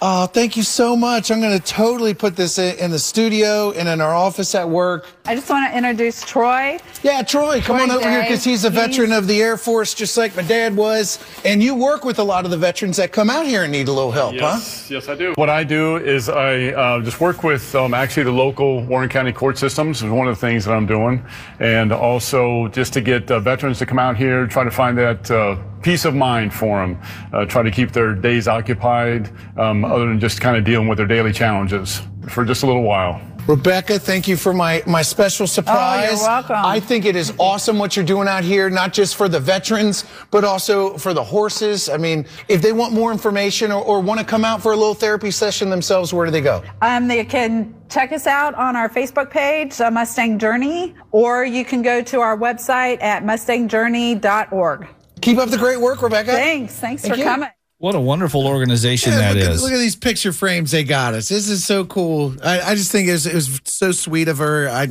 Oh, 0.00 0.26
thank 0.26 0.56
you 0.56 0.62
so 0.62 0.94
much. 0.94 1.28
I'm 1.32 1.40
going 1.40 1.58
to 1.58 1.64
totally 1.64 2.14
put 2.14 2.36
this 2.36 2.56
in, 2.56 2.78
in 2.78 2.92
the 2.92 3.00
studio 3.00 3.72
and 3.72 3.88
in 3.88 4.00
our 4.00 4.14
office 4.14 4.54
at 4.54 4.68
work. 4.68 5.06
I 5.28 5.34
just 5.34 5.50
want 5.50 5.70
to 5.70 5.76
introduce 5.76 6.24
Troy. 6.24 6.78
Yeah, 7.02 7.20
Troy, 7.20 7.60
come 7.60 7.76
Troy 7.76 7.82
on 7.82 7.90
over 7.90 8.10
here 8.10 8.22
because 8.22 8.42
he's 8.42 8.64
a 8.64 8.70
veteran 8.70 9.12
of 9.12 9.26
the 9.26 9.42
Air 9.42 9.58
Force, 9.58 9.92
just 9.92 10.16
like 10.16 10.34
my 10.34 10.40
dad 10.40 10.74
was. 10.74 11.18
And 11.44 11.62
you 11.62 11.74
work 11.74 12.02
with 12.02 12.18
a 12.18 12.24
lot 12.24 12.46
of 12.46 12.50
the 12.50 12.56
veterans 12.56 12.96
that 12.96 13.12
come 13.12 13.28
out 13.28 13.44
here 13.44 13.64
and 13.64 13.70
need 13.70 13.88
a 13.88 13.92
little 13.92 14.10
help, 14.10 14.36
huh? 14.36 14.52
Yes, 14.54 14.90
yes, 14.90 15.06
I 15.10 15.14
do. 15.16 15.34
What 15.34 15.50
I 15.50 15.64
do 15.64 15.98
is 15.98 16.30
I 16.30 16.68
uh, 16.68 17.02
just 17.02 17.20
work 17.20 17.42
with 17.44 17.74
um, 17.74 17.92
actually 17.92 18.22
the 18.22 18.32
local 18.32 18.82
Warren 18.84 19.10
County 19.10 19.34
court 19.34 19.58
systems 19.58 20.02
is 20.02 20.08
one 20.10 20.28
of 20.28 20.34
the 20.34 20.40
things 20.40 20.64
that 20.64 20.72
I'm 20.72 20.86
doing, 20.86 21.22
and 21.60 21.92
also 21.92 22.68
just 22.68 22.94
to 22.94 23.02
get 23.02 23.30
uh, 23.30 23.38
veterans 23.38 23.80
to 23.80 23.86
come 23.86 23.98
out 23.98 24.16
here, 24.16 24.46
try 24.46 24.64
to 24.64 24.70
find 24.70 24.96
that 24.96 25.30
uh, 25.30 25.56
peace 25.82 26.06
of 26.06 26.14
mind 26.14 26.54
for 26.54 26.78
them, 26.78 26.98
uh, 27.34 27.44
try 27.44 27.62
to 27.62 27.70
keep 27.70 27.92
their 27.92 28.14
days 28.14 28.48
occupied, 28.48 29.30
um, 29.58 29.84
other 29.84 30.06
than 30.06 30.18
just 30.18 30.40
kind 30.40 30.56
of 30.56 30.64
dealing 30.64 30.88
with 30.88 30.96
their 30.96 31.06
daily 31.06 31.34
challenges 31.34 32.00
for 32.30 32.46
just 32.46 32.62
a 32.62 32.66
little 32.66 32.82
while. 32.82 33.20
Rebecca, 33.48 33.98
thank 33.98 34.28
you 34.28 34.36
for 34.36 34.52
my, 34.52 34.82
my 34.86 35.02
special 35.02 35.46
surprise. 35.46 36.10
Oh, 36.10 36.16
you're 36.16 36.28
welcome. 36.28 36.56
I 36.58 36.78
think 36.78 37.06
it 37.06 37.16
is 37.16 37.32
awesome 37.38 37.78
what 37.78 37.96
you're 37.96 38.04
doing 38.04 38.28
out 38.28 38.44
here, 38.44 38.68
not 38.68 38.92
just 38.92 39.16
for 39.16 39.28
the 39.28 39.40
veterans, 39.40 40.04
but 40.30 40.44
also 40.44 40.98
for 40.98 41.14
the 41.14 41.24
horses. 41.24 41.88
I 41.88 41.96
mean, 41.96 42.26
if 42.48 42.60
they 42.60 42.72
want 42.72 42.92
more 42.92 43.10
information 43.10 43.72
or, 43.72 43.82
or 43.82 44.00
want 44.00 44.20
to 44.20 44.26
come 44.26 44.44
out 44.44 44.62
for 44.62 44.72
a 44.72 44.76
little 44.76 44.94
therapy 44.94 45.30
session 45.30 45.70
themselves, 45.70 46.12
where 46.12 46.26
do 46.26 46.30
they 46.30 46.42
go? 46.42 46.62
Um, 46.82 47.08
they 47.08 47.24
can 47.24 47.74
Check 47.88 48.12
us 48.12 48.26
out 48.26 48.54
on 48.54 48.76
our 48.76 48.88
Facebook 48.88 49.30
page, 49.30 49.80
uh, 49.80 49.90
Mustang 49.90 50.38
Journey, 50.38 50.94
or 51.10 51.44
you 51.44 51.64
can 51.64 51.80
go 51.80 52.02
to 52.02 52.20
our 52.20 52.36
website 52.36 53.02
at 53.02 53.24
mustangjourney.org. 53.24 54.88
Keep 55.22 55.38
up 55.38 55.48
the 55.48 55.56
great 55.56 55.80
work, 55.80 56.02
Rebecca. 56.02 56.32
Thanks. 56.32 56.74
Thanks 56.74 57.02
Thank 57.02 57.14
for 57.14 57.18
you. 57.18 57.24
coming. 57.24 57.48
What 57.78 57.94
a 57.94 58.00
wonderful 58.00 58.46
organization 58.46 59.12
Yeah, 59.12 59.32
that 59.32 59.36
look, 59.36 59.50
is. 59.50 59.62
At, 59.62 59.64
look 59.64 59.72
at 59.72 59.78
these 59.78 59.96
picture 59.96 60.32
frames 60.32 60.72
they 60.72 60.82
got 60.82 61.14
us. 61.14 61.28
This 61.28 61.48
is 61.48 61.64
so 61.64 61.84
cool. 61.84 62.34
I, 62.44 62.60
I 62.60 62.74
just 62.74 62.90
think 62.90 63.08
it 63.08 63.12
was, 63.12 63.26
it 63.26 63.34
was 63.34 63.60
so 63.64 63.92
sweet 63.92 64.26
of 64.28 64.38
her. 64.38 64.68
I, 64.68 64.88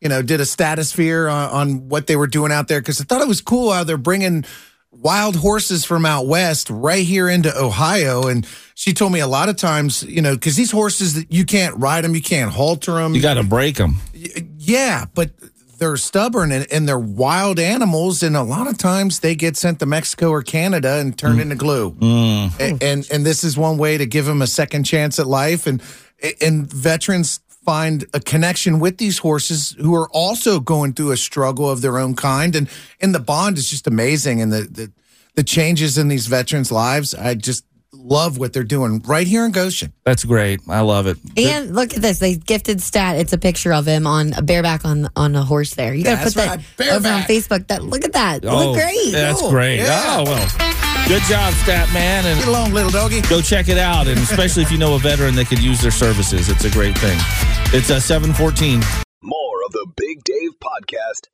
you 0.00 0.08
know, 0.08 0.22
did 0.22 0.40
a 0.40 0.44
statosphere 0.44 1.30
on, 1.30 1.50
on 1.50 1.88
what 1.88 2.06
they 2.06 2.16
were 2.16 2.28
doing 2.28 2.52
out 2.52 2.68
there 2.68 2.80
because 2.80 3.00
I 3.00 3.04
thought 3.04 3.20
it 3.20 3.28
was 3.28 3.40
cool 3.40 3.72
how 3.72 3.84
they're 3.84 3.98
bringing 3.98 4.44
wild 4.92 5.36
horses 5.36 5.84
from 5.84 6.06
out 6.06 6.26
west 6.26 6.70
right 6.70 7.04
here 7.04 7.28
into 7.28 7.52
Ohio. 7.56 8.26
And 8.28 8.46
she 8.74 8.92
told 8.92 9.12
me 9.12 9.20
a 9.20 9.26
lot 9.26 9.48
of 9.48 9.56
times, 9.56 10.02
you 10.04 10.22
know, 10.22 10.34
because 10.34 10.56
these 10.56 10.70
horses 10.70 11.14
that 11.14 11.32
you 11.32 11.44
can't 11.44 11.76
ride 11.76 12.04
them, 12.04 12.14
you 12.14 12.22
can't 12.22 12.52
halter 12.52 12.92
them. 12.92 13.14
You 13.14 13.22
got 13.22 13.34
to 13.34 13.42
break 13.42 13.76
them. 13.76 13.96
Yeah, 14.12 15.06
but 15.14 15.30
they're 15.80 15.96
stubborn 15.96 16.52
and, 16.52 16.66
and 16.70 16.86
they're 16.86 16.98
wild 16.98 17.58
animals, 17.58 18.22
and 18.22 18.36
a 18.36 18.42
lot 18.42 18.68
of 18.68 18.78
times 18.78 19.20
they 19.20 19.34
get 19.34 19.56
sent 19.56 19.80
to 19.80 19.86
Mexico 19.86 20.30
or 20.30 20.42
Canada 20.42 20.98
and 21.00 21.18
turned 21.18 21.38
mm. 21.38 21.42
into 21.42 21.56
glue. 21.56 21.92
Mm. 21.92 22.60
A- 22.60 22.72
oh. 22.72 22.78
And, 22.82 23.08
and 23.10 23.26
this 23.26 23.42
is 23.42 23.56
one 23.56 23.78
way 23.78 23.96
to 23.98 24.06
give 24.06 24.26
them 24.26 24.42
a 24.42 24.46
second 24.46 24.84
chance 24.84 25.18
at 25.18 25.26
life, 25.26 25.66
and 25.66 25.82
and 26.40 26.70
veterans 26.70 27.40
find 27.64 28.04
a 28.12 28.20
connection 28.20 28.78
with 28.78 28.98
these 28.98 29.18
horses 29.18 29.74
who 29.80 29.94
are 29.94 30.08
also 30.10 30.60
going 30.60 30.92
through 30.92 31.12
a 31.12 31.16
struggle 31.16 31.68
of 31.68 31.80
their 31.80 31.98
own 31.98 32.14
kind, 32.14 32.54
and 32.54 32.68
and 33.00 33.14
the 33.14 33.20
bond 33.20 33.56
is 33.56 33.70
just 33.70 33.86
amazing, 33.86 34.42
and 34.42 34.52
the 34.52 34.62
the, 34.70 34.92
the 35.34 35.42
changes 35.42 35.96
in 35.96 36.08
these 36.08 36.26
veterans' 36.26 36.70
lives. 36.70 37.14
I 37.14 37.34
just 37.34 37.64
love 37.92 38.38
what 38.38 38.52
they're 38.52 38.62
doing 38.64 39.00
right 39.06 39.26
here 39.26 39.44
in 39.44 39.52
Goshen. 39.52 39.92
That's 40.04 40.24
great. 40.24 40.60
I 40.68 40.80
love 40.80 41.06
it. 41.06 41.18
And 41.36 41.74
look 41.74 41.94
at 41.94 42.02
this. 42.02 42.18
They 42.18 42.36
gifted 42.36 42.80
stat. 42.80 43.16
It's 43.16 43.32
a 43.32 43.38
picture 43.38 43.72
of 43.72 43.86
him 43.86 44.06
on 44.06 44.32
a 44.34 44.42
bareback 44.42 44.84
on 44.84 45.08
on 45.16 45.34
a 45.34 45.42
horse 45.44 45.74
there. 45.74 45.94
You 45.94 46.04
gotta 46.04 46.24
That's 46.24 46.34
put 46.34 46.44
that 46.44 46.60
right, 46.78 46.92
over 46.92 47.08
on. 47.08 47.22
Facebook. 47.22 47.66
That 47.68 47.82
look 47.82 48.04
at 48.04 48.12
that. 48.12 48.44
It 48.44 48.50
look 48.50 48.68
oh, 48.68 48.74
great. 48.74 48.96
Oh, 48.96 49.10
That's 49.12 49.40
Cool. 49.40 49.50
great. 49.50 49.78
Yeah. 49.78 50.16
Oh, 50.18 50.24
well. 50.24 50.48
Good 51.08 51.22
job, 51.22 51.52
Stat 51.54 51.92
Man. 51.92 52.24
And 52.24 52.38
Get 52.38 52.48
along, 52.48 52.72
little 52.72 52.90
doggy. 52.90 53.20
go 53.22 53.40
check 53.40 53.68
it 53.68 53.78
out. 53.78 54.06
And 54.06 54.18
especially 54.18 54.62
if 54.62 54.70
you 54.70 54.78
know 54.78 54.94
a 54.94 54.98
veteran 54.98 55.34
that 55.36 55.46
could 55.48 55.58
use 55.60 55.80
their 55.80 55.90
services, 55.90 56.48
it's 56.48 56.64
a 56.64 56.70
great 56.70 56.96
thing. 56.98 57.18
It's 57.72 57.90
uh, 57.90 57.94
a 57.94 58.00
714. 58.00 58.80
More 59.22 59.62
of 59.66 59.72
the 59.72 59.86
Big 59.96 60.22
Dave 60.22 60.52
Podcast. 60.60 61.26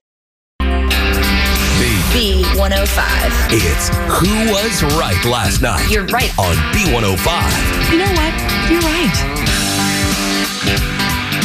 B105. 2.16 3.52
It's 3.52 3.88
Who 3.90 4.50
Was 4.50 4.82
Right 4.96 5.22
Last 5.26 5.60
Night 5.60 5.86
You're 5.90 6.06
right. 6.06 6.32
on 6.38 6.56
B105. 6.72 7.92
You 7.92 7.98
know 7.98 8.10
what? 8.12 8.32
You're 8.70 8.80
right. 8.80 9.12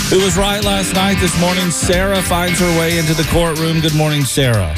Who 0.10 0.24
was 0.24 0.38
right 0.38 0.64
last 0.64 0.96
night? 0.96 1.18
This 1.20 1.38
morning, 1.42 1.72
Sarah 1.72 2.22
finds 2.22 2.58
her 2.62 2.80
way 2.80 2.98
into 2.98 3.14
the 3.14 3.28
courtroom. 3.34 3.82
Good 3.82 3.96
morning, 3.96 4.24
Sarah. 4.24 4.74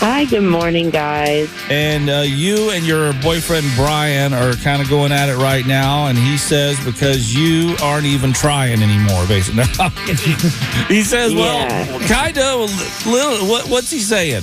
Hi, 0.00 0.26
good 0.26 0.42
morning, 0.42 0.90
guys. 0.90 1.50
And 1.70 2.10
uh, 2.10 2.24
you 2.26 2.68
and 2.68 2.84
your 2.86 3.14
boyfriend 3.22 3.66
Brian 3.74 4.34
are 4.34 4.52
kind 4.56 4.82
of 4.82 4.90
going 4.90 5.12
at 5.12 5.30
it 5.30 5.36
right 5.36 5.66
now, 5.66 6.08
and 6.08 6.18
he 6.18 6.36
says 6.36 6.78
because 6.84 7.34
you 7.34 7.74
aren't 7.82 8.04
even 8.04 8.34
trying 8.34 8.82
anymore, 8.82 9.26
basically. 9.26 9.64
he 10.94 11.02
says, 11.02 11.34
"Well, 11.34 12.00
kind 12.00 12.36
of. 12.36 13.06
Little. 13.06 13.48
What, 13.48 13.70
what's 13.70 13.90
he 13.90 14.00
saying?" 14.00 14.42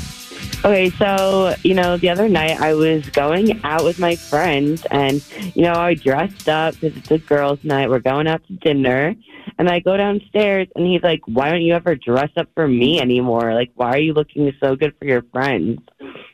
Okay, 0.65 0.89
so, 0.89 1.53
you 1.61 1.75
know, 1.75 1.95
the 1.95 2.09
other 2.09 2.27
night 2.27 2.59
I 2.59 2.73
was 2.73 3.07
going 3.11 3.63
out 3.63 3.83
with 3.83 3.99
my 3.99 4.15
friends 4.15 4.83
and, 4.89 5.23
you 5.55 5.61
know, 5.61 5.73
I 5.73 5.93
dressed 5.93 6.49
up 6.49 6.73
because 6.73 6.97
it's 6.97 7.11
a 7.11 7.19
girls' 7.19 7.63
night. 7.63 7.87
We're 7.87 7.99
going 7.99 8.25
out 8.25 8.41
to 8.47 8.53
dinner. 8.53 9.13
And 9.59 9.69
I 9.69 9.79
go 9.79 9.95
downstairs 9.95 10.67
and 10.75 10.87
he's 10.87 11.03
like, 11.03 11.21
why 11.27 11.51
don't 11.51 11.61
you 11.61 11.75
ever 11.75 11.95
dress 11.95 12.31
up 12.35 12.47
for 12.55 12.67
me 12.67 12.99
anymore? 12.99 13.53
Like, 13.53 13.73
why 13.75 13.91
are 13.91 13.99
you 13.99 14.13
looking 14.13 14.51
so 14.59 14.75
good 14.75 14.95
for 14.97 15.05
your 15.05 15.21
friends? 15.31 15.81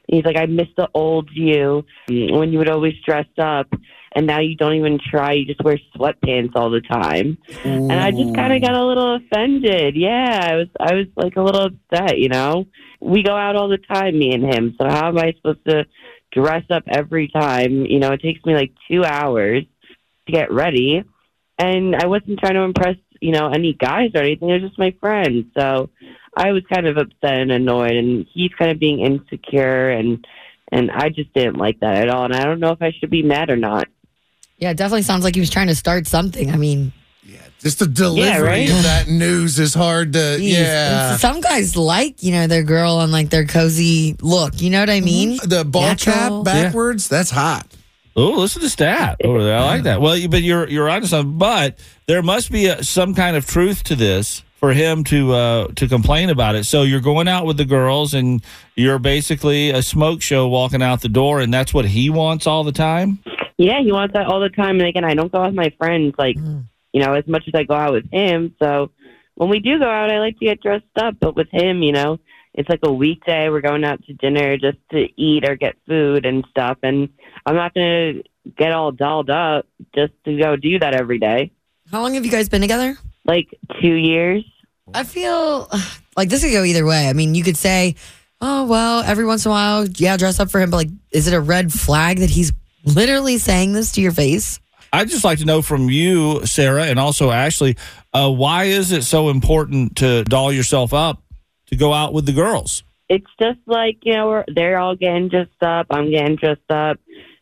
He's 0.08 0.24
like, 0.24 0.38
I 0.38 0.46
miss 0.46 0.70
the 0.78 0.88
old 0.94 1.30
you 1.34 1.84
when 2.08 2.54
you 2.54 2.60
would 2.60 2.70
always 2.70 2.94
dress 3.06 3.28
up. 3.38 3.68
And 4.13 4.27
now 4.27 4.41
you 4.41 4.56
don't 4.58 4.74
even 4.74 5.00
try. 5.00 5.34
You 5.34 5.46
just 5.46 5.63
wear 5.63 5.80
sweatpants 5.96 6.51
all 6.56 6.70
the 6.70 6.82
time. 6.82 7.38
And 7.63 7.94
I 7.94 8.12
just 8.12 8.36
kind 8.36 8.51
of 8.51 8.62
got 8.62 8.75
a 8.75 8.86
little 8.86 9.15
offended. 9.15 9.96
Yeah, 9.96 10.50
I 10.51 10.56
was, 10.56 10.68
I 10.80 10.94
was 10.96 11.08
like 11.15 11.38
a 11.38 11.41
little 11.41 11.67
upset, 11.67 12.17
you 12.17 12.28
know? 12.28 12.67
We 13.00 13.24
go 13.24 13.36
out 13.36 13.56
all 13.56 13.69
the 13.69 13.78
time, 13.78 14.19
me 14.19 14.34
and 14.34 14.43
him. 14.43 14.76
So 14.78 14.88
how 14.88 15.08
am 15.08 15.17
I 15.17 15.32
supposed 15.38 15.65
to 15.65 15.86
dress 16.34 16.65
up 16.69 16.84
every 16.88 17.30
time? 17.30 17.86
You 17.86 18.00
know, 18.00 18.12
it 18.12 18.21
takes 18.21 18.43
me 18.45 18.54
like 18.54 18.74
two 18.89 19.06
hours 19.06 19.63
to 20.26 20.32
get 20.32 20.52
ready. 20.52 21.06
And 21.58 21.95
I 21.95 22.08
wasn't 22.08 22.39
trying 22.39 22.56
to 22.56 22.62
impress, 22.62 22.97
you 23.21 23.32
know, 23.32 23.47
any 23.47 23.74
guys 23.74 24.12
or 24.13 24.21
anything. 24.21 24.50
It 24.50 24.62
was 24.62 24.71
just 24.71 24.80
my 24.80 24.93
friends. 25.00 25.45
So 25.58 25.89
I 26.36 26.52
was 26.52 26.63
kind 26.71 26.86
of 26.86 26.97
upset 26.97 27.39
and 27.39 27.52
annoyed. 27.52 27.95
And 27.95 28.28
he's 28.34 28.52
kind 28.60 28.71
of 28.71 28.80
being 28.80 29.00
insecure. 29.00 29.89
And, 29.89 30.28
and 30.69 30.91
I 30.91 31.08
just 31.08 31.34
didn't 31.34 31.58
like 31.58 31.80
that 31.80 31.95
at 31.95 32.10
all. 32.10 32.26
And 32.26 32.36
I 32.36 32.43
don't 32.43 32.60
know 32.60 32.71
if 32.71 32.82
I 32.82 32.91
should 32.91 33.10
be 33.10 33.24
mad 33.24 33.50
or 33.50 33.56
not. 33.56 33.88
Yeah, 34.62 34.69
it 34.71 34.78
definitely 34.78 35.02
sounds 35.02 35.24
like 35.24 35.34
he 35.34 35.39
was 35.41 35.50
trying 35.50 35.67
to 35.67 35.76
start 35.76 36.06
something. 36.06 36.52
I 36.52 36.56
mean, 36.56 36.93
yeah, 37.24 37.39
Just 37.60 37.80
the 37.80 37.88
delivery 37.88 38.30
Yeah, 38.30 38.39
right? 38.41 38.69
of 38.69 38.84
that 38.84 39.08
news 39.08 39.58
is 39.58 39.74
hard 39.74 40.13
to. 40.13 40.38
geez. 40.38 40.56
Yeah. 40.56 41.17
Some 41.17 41.41
guys 41.41 41.76
like 41.76 42.21
you 42.21 42.32
know 42.32 42.45
their 42.45 42.62
girl 42.63 42.93
on 42.97 43.12
like 43.12 43.32
their 43.32 43.45
cozy 43.45 44.15
look. 44.21 44.62
You 44.62 44.69
know 44.69 44.80
what 44.80 44.89
I 44.91 44.97
mm-hmm. 44.97 45.06
mean? 45.06 45.39
The 45.43 45.65
ball 45.65 45.82
Natural. 45.82 46.43
cap 46.43 46.45
backwards, 46.45 47.08
that's 47.08 47.32
hot. 47.32 47.65
Oh, 48.15 48.32
listen 48.32 48.62
to 48.62 48.69
stat 48.69 49.17
over 49.24 49.43
there. 49.43 49.58
I 49.58 49.63
like 49.63 49.84
that. 49.84 50.00
Well, 50.00 50.15
you- 50.15 50.30
but 50.30 50.43
you're 50.43 50.67
you're 50.69 50.89
onto 50.89 51.08
something. 51.08 51.38
But 51.39 51.80
there 52.06 52.21
must 52.21 52.52
be 52.52 52.67
a, 52.67 52.84
some 52.84 53.15
kind 53.15 53.36
of 53.36 53.47
truth 53.47 53.84
to 53.86 53.95
this 53.95 54.43
for 54.62 54.71
him 54.71 55.04
to 55.06 55.34
uh, 55.34 55.67
to 55.76 55.88
complain 55.88 56.30
about 56.30 56.56
it. 56.56 56.65
So 56.65 56.84
you're 56.84 57.02
going 57.02 57.28
out 57.28 57.45
with 57.45 57.58
the 57.58 57.65
girls, 57.65 58.13
and 58.13 58.41
you're 58.76 59.00
basically 59.00 59.71
a 59.71 59.82
smoke 59.82 60.21
show 60.21 60.47
walking 60.47 60.82
out 60.82 61.02
the 61.02 61.10
door, 61.10 61.41
and 61.41 61.54
that's 61.54 61.74
what 61.74 61.86
he 61.86 62.10
wants 62.10 62.47
all 62.47 62.63
the 62.63 62.71
time. 62.71 63.19
Yeah, 63.58 63.82
he 63.84 63.91
wants 63.91 64.13
that 64.13 64.28
all 64.28 64.39
the 64.39 64.50
time. 64.50 64.80
And 64.80 64.88
again, 64.88 65.04
I 65.04 65.13
don't 65.13 65.32
go 65.32 65.39
out 65.39 65.47
with 65.47 65.56
my 65.56 65.74
friends 65.78 66.15
like, 66.17 66.38
you 66.38 67.02
know, 67.02 67.13
as 67.13 67.28
much 67.28 67.43
as 67.47 67.54
I 67.54 67.63
go 67.63 67.74
out 67.74 67.93
with 67.93 68.10
him. 68.12 68.56
So 68.60 68.91
when 69.36 69.50
we 69.50 69.60
do 69.60 69.78
go 69.78 69.86
out, 69.86 70.12
I 70.12 70.19
like 70.19 70.39
to 70.39 70.45
get 70.45 70.62
dressed 70.62 70.86
up. 70.95 71.15
But 71.19 71.36
with 71.36 71.50
him, 71.52 71.84
you 71.84 71.91
know, 71.91 72.19
it's 72.54 72.69
like 72.69 72.80
a 72.84 72.91
weekday. 72.91 73.50
We're 73.50 73.62
going 73.62 73.84
out 73.84 74.04
to 74.06 74.13
dinner 74.13 74.58
just 74.58 74.78
to 74.91 75.08
eat 75.15 75.47
or 75.47 75.56
get 75.56 75.76
food 75.88 76.26
and 76.26 76.45
stuff. 76.50 76.78
And 76.82 77.10
I'm 77.45 77.56
not 77.56 77.74
going 77.74 78.24
to 78.24 78.52
get 78.58 78.71
all 78.71 78.91
dolled 78.91 79.30
up 79.30 79.67
just 79.93 80.13
to 80.26 80.38
go 80.38 80.56
do 80.56 80.80
that 80.80 80.95
every 80.95 81.19
day. 81.19 81.52
How 81.91 82.02
long 82.02 82.15
have 82.15 82.26
you 82.26 82.32
guys 82.32 82.50
been 82.50 82.62
together? 82.62 82.97
Like 83.25 83.47
two 83.81 83.93
years. 83.93 84.43
I 84.93 85.03
feel 85.03 85.69
like 86.17 86.29
this 86.29 86.43
could 86.43 86.51
go 86.51 86.63
either 86.63 86.86
way. 86.86 87.07
I 87.07 87.13
mean, 87.13 87.36
you 87.36 87.43
could 87.43 87.57
say, 87.57 87.95
"Oh 88.39 88.65
well," 88.65 89.01
every 89.01 89.25
once 89.25 89.45
in 89.45 89.51
a 89.51 89.53
while, 89.53 89.88
yeah, 89.88 90.17
dress 90.17 90.39
up 90.39 90.49
for 90.49 90.60
him. 90.60 90.71
But 90.71 90.77
like, 90.77 90.89
is 91.12 91.27
it 91.27 91.34
a 91.34 91.39
red 91.41 91.71
flag 91.71 92.19
that 92.19 92.29
he's 92.29 92.51
literally 92.84 93.38
saying 93.38 93.73
this 93.73 93.91
to 93.93 94.01
your 94.01 94.12
face? 94.12 94.60
I'd 94.93 95.07
just 95.07 95.23
like 95.23 95.39
to 95.39 95.45
know 95.45 95.62
from 95.62 95.89
you, 95.89 96.45
Sarah, 96.45 96.84
and 96.84 96.99
also 96.99 97.31
Ashley, 97.31 97.77
uh, 98.13 98.29
why 98.29 98.65
is 98.65 98.91
it 98.91 99.03
so 99.03 99.29
important 99.29 99.97
to 99.97 100.25
doll 100.25 100.51
yourself 100.51 100.93
up 100.93 101.23
to 101.67 101.77
go 101.77 101.93
out 101.93 102.13
with 102.13 102.25
the 102.25 102.34
girls? 102.34 102.84
it's 103.12 103.27
just 103.41 103.60
like 103.67 103.97
you 104.03 104.13
know 104.13 104.27
we're, 104.27 104.45
they're 104.55 104.79
all 104.79 104.95
getting 104.95 105.27
dressed 105.27 105.62
up 105.62 105.86
i'm 105.89 106.10
getting 106.10 106.38
dressed 106.38 106.71
up 106.71 106.97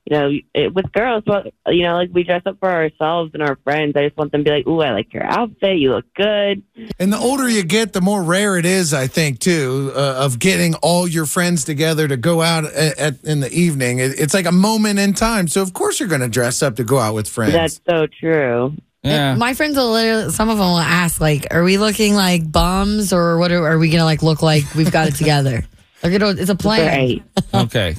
you 0.10 0.18
know 0.18 0.32
it, 0.54 0.74
with 0.74 0.92
girls 0.92 1.24
well 1.28 1.44
you 1.68 1.84
know 1.84 1.96
like 1.96 2.10
we 2.12 2.24
dress 2.24 2.42
up 2.46 2.58
for 2.60 2.70
ourselves 2.70 3.32
and 3.34 3.44
our 3.44 3.56
friends 3.64 3.96
i 3.96 4.06
just 4.06 4.18
want 4.18 4.32
them 4.32 4.44
to 4.44 4.50
be 4.50 4.56
like 4.58 4.68
ooh 4.68 4.82
i 4.82 4.92
like 4.92 5.14
your 5.14 5.24
outfit 5.24 5.78
you 5.78 5.92
look 5.92 6.06
good 6.16 6.62
And 6.98 7.14
the 7.14 7.18
older 7.18 7.48
you 7.50 7.64
get, 7.64 7.94
the 7.94 8.02
more 8.02 8.24
rare 8.24 8.58
it 8.58 8.66
is, 8.66 8.94
I 8.94 9.08
think, 9.08 9.40
too, 9.40 9.92
uh, 9.96 10.26
of 10.26 10.40
getting 10.40 10.76
all 10.76 11.08
your 11.08 11.26
friends 11.26 11.64
together 11.64 12.08
to 12.08 12.18
go 12.18 12.42
out 12.42 12.66
at, 12.66 12.98
at, 12.98 13.24
in 13.24 13.42
the 13.42 13.52
evening. 13.52 14.00
It, 14.00 14.20
it's 14.20 14.34
like 14.34 14.46
a 14.46 14.52
moment 14.52 15.00
in 15.00 15.14
time. 15.14 15.48
So, 15.48 15.62
of 15.62 15.74
course, 15.74 16.00
you're 16.00 16.10
going 16.10 16.22
to 16.22 16.30
dress 16.30 16.64
up 16.64 16.78
to 16.78 16.84
go 16.84 16.98
out 17.00 17.16
with 17.16 17.28
friends. 17.28 17.54
that's 17.54 17.82
so 17.88 18.08
true 18.08 18.74
Yeah. 19.04 19.36
My 19.36 19.54
friends 19.54 19.76
will 19.78 19.92
literally, 19.92 20.32
some 20.32 20.50
of 20.50 20.58
them 20.58 20.68
will 20.68 20.78
ask, 20.80 21.20
like, 21.22 21.48
"Are 21.52 21.64
we 21.64 21.78
looking 21.78 22.16
like 22.16 22.50
bums, 22.52 23.14
or 23.14 23.38
what? 23.38 23.52
Are, 23.52 23.66
are 23.66 23.78
we 23.78 23.90
gonna 23.90 24.06
like 24.06 24.24
look 24.24 24.42
like 24.42 24.64
we've 24.76 24.92
got 24.92 25.08
it 25.08 25.16
together?" 25.16 25.66
They're 26.02 26.12
it's 26.40 26.50
a 26.50 26.56
plan. 26.56 26.88
right 26.88 27.24
Okay. 27.54 27.96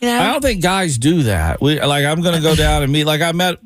You 0.00 0.08
know? 0.08 0.20
I 0.20 0.32
don't 0.32 0.40
think 0.42 0.62
guys 0.62 0.98
do 0.98 1.24
that. 1.24 1.60
We 1.60 1.80
like 1.80 2.04
I'm 2.04 2.20
going 2.22 2.34
to 2.36 2.40
go 2.42 2.54
down 2.54 2.82
and 2.82 2.90
meet. 2.92 3.04
Like 3.04 3.20
I 3.20 3.32
met 3.32 3.58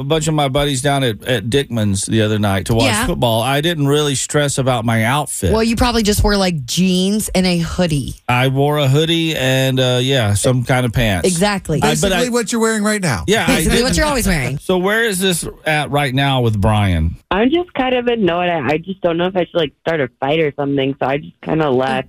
a 0.00 0.04
bunch 0.04 0.28
of 0.28 0.34
my 0.34 0.48
buddies 0.48 0.80
down 0.80 1.02
at, 1.02 1.24
at 1.24 1.50
Dickmann's 1.50 2.02
the 2.04 2.22
other 2.22 2.38
night 2.38 2.66
to 2.66 2.74
watch 2.74 2.84
Yeah. 2.84 3.04
football. 3.06 3.42
I 3.42 3.60
didn't 3.60 3.88
really 3.88 4.14
stress 4.14 4.56
about 4.58 4.84
my 4.84 5.02
outfit. 5.02 5.52
Well, 5.52 5.64
you 5.64 5.74
probably 5.74 6.04
just 6.04 6.22
wore 6.22 6.36
like 6.36 6.64
jeans 6.64 7.30
and 7.30 7.44
a 7.44 7.58
hoodie. 7.58 8.14
I 8.28 8.46
wore 8.46 8.78
a 8.78 8.86
hoodie 8.86 9.34
and 9.34 9.80
uh, 9.80 9.98
yeah, 10.00 10.34
some 10.34 10.62
kind 10.62 10.86
of 10.86 10.92
pants. 10.92 11.26
Exactly. 11.26 11.78
I- 11.78 11.96
but 11.96 12.00
Basically, 12.10 12.26
I- 12.26 12.28
what 12.28 12.52
you're 12.52 12.60
wearing 12.60 12.84
right 12.84 13.02
now. 13.02 13.24
Yeah, 13.26 13.42
I 13.42 13.46
Basically, 13.56 13.82
what 13.82 13.86
didn't- 13.88 13.96
you're 13.96 14.06
always 14.06 14.26
wearing. 14.28 14.58
So 14.58 14.78
where 14.78 15.02
is 15.02 15.18
this 15.18 15.44
at 15.64 15.90
right 15.90 16.14
now 16.14 16.42
with 16.42 16.60
Brian? 16.60 17.16
i'm 17.32 17.50
just 17.50 17.72
kind 17.74 17.94
of 17.94 18.06
annoyed 18.06 18.48
I, 18.48 18.66
I 18.74 18.78
just 18.78 19.00
don't 19.02 19.16
know 19.18 19.26
if 19.26 19.36
i 19.36 19.44
should 19.44 19.54
like 19.54 19.72
start 19.82 20.00
a 20.00 20.08
fight 20.18 20.40
or 20.40 20.50
something 20.56 20.94
so 20.98 21.06
i 21.06 21.18
just 21.18 21.38
kind 21.42 21.60
of 21.60 21.74
left 21.74 22.08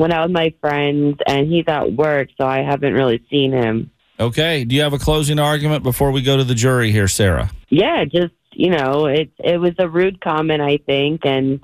went 0.00 0.12
out 0.12 0.28
with 0.28 0.34
my 0.34 0.52
friends 0.60 1.16
and 1.26 1.46
he's 1.46 1.68
at 1.68 1.92
work 1.92 2.28
so 2.36 2.46
i 2.46 2.62
haven't 2.62 2.94
really 2.94 3.22
seen 3.30 3.52
him 3.52 3.90
Okay. 4.20 4.64
Do 4.64 4.74
you 4.76 4.82
have 4.82 4.92
a 4.92 4.98
closing 4.98 5.38
argument 5.38 5.82
before 5.82 6.10
we 6.10 6.20
go 6.20 6.36
to 6.36 6.44
the 6.44 6.54
jury 6.54 6.92
here, 6.92 7.08
Sarah? 7.08 7.50
yeah 7.70 8.04
just 8.04 8.34
you 8.52 8.70
know, 8.70 9.06
it 9.06 9.30
it 9.38 9.58
was 9.58 9.72
a 9.78 9.88
rude 9.88 10.20
comment, 10.20 10.60
I 10.60 10.78
think, 10.84 11.24
and 11.24 11.60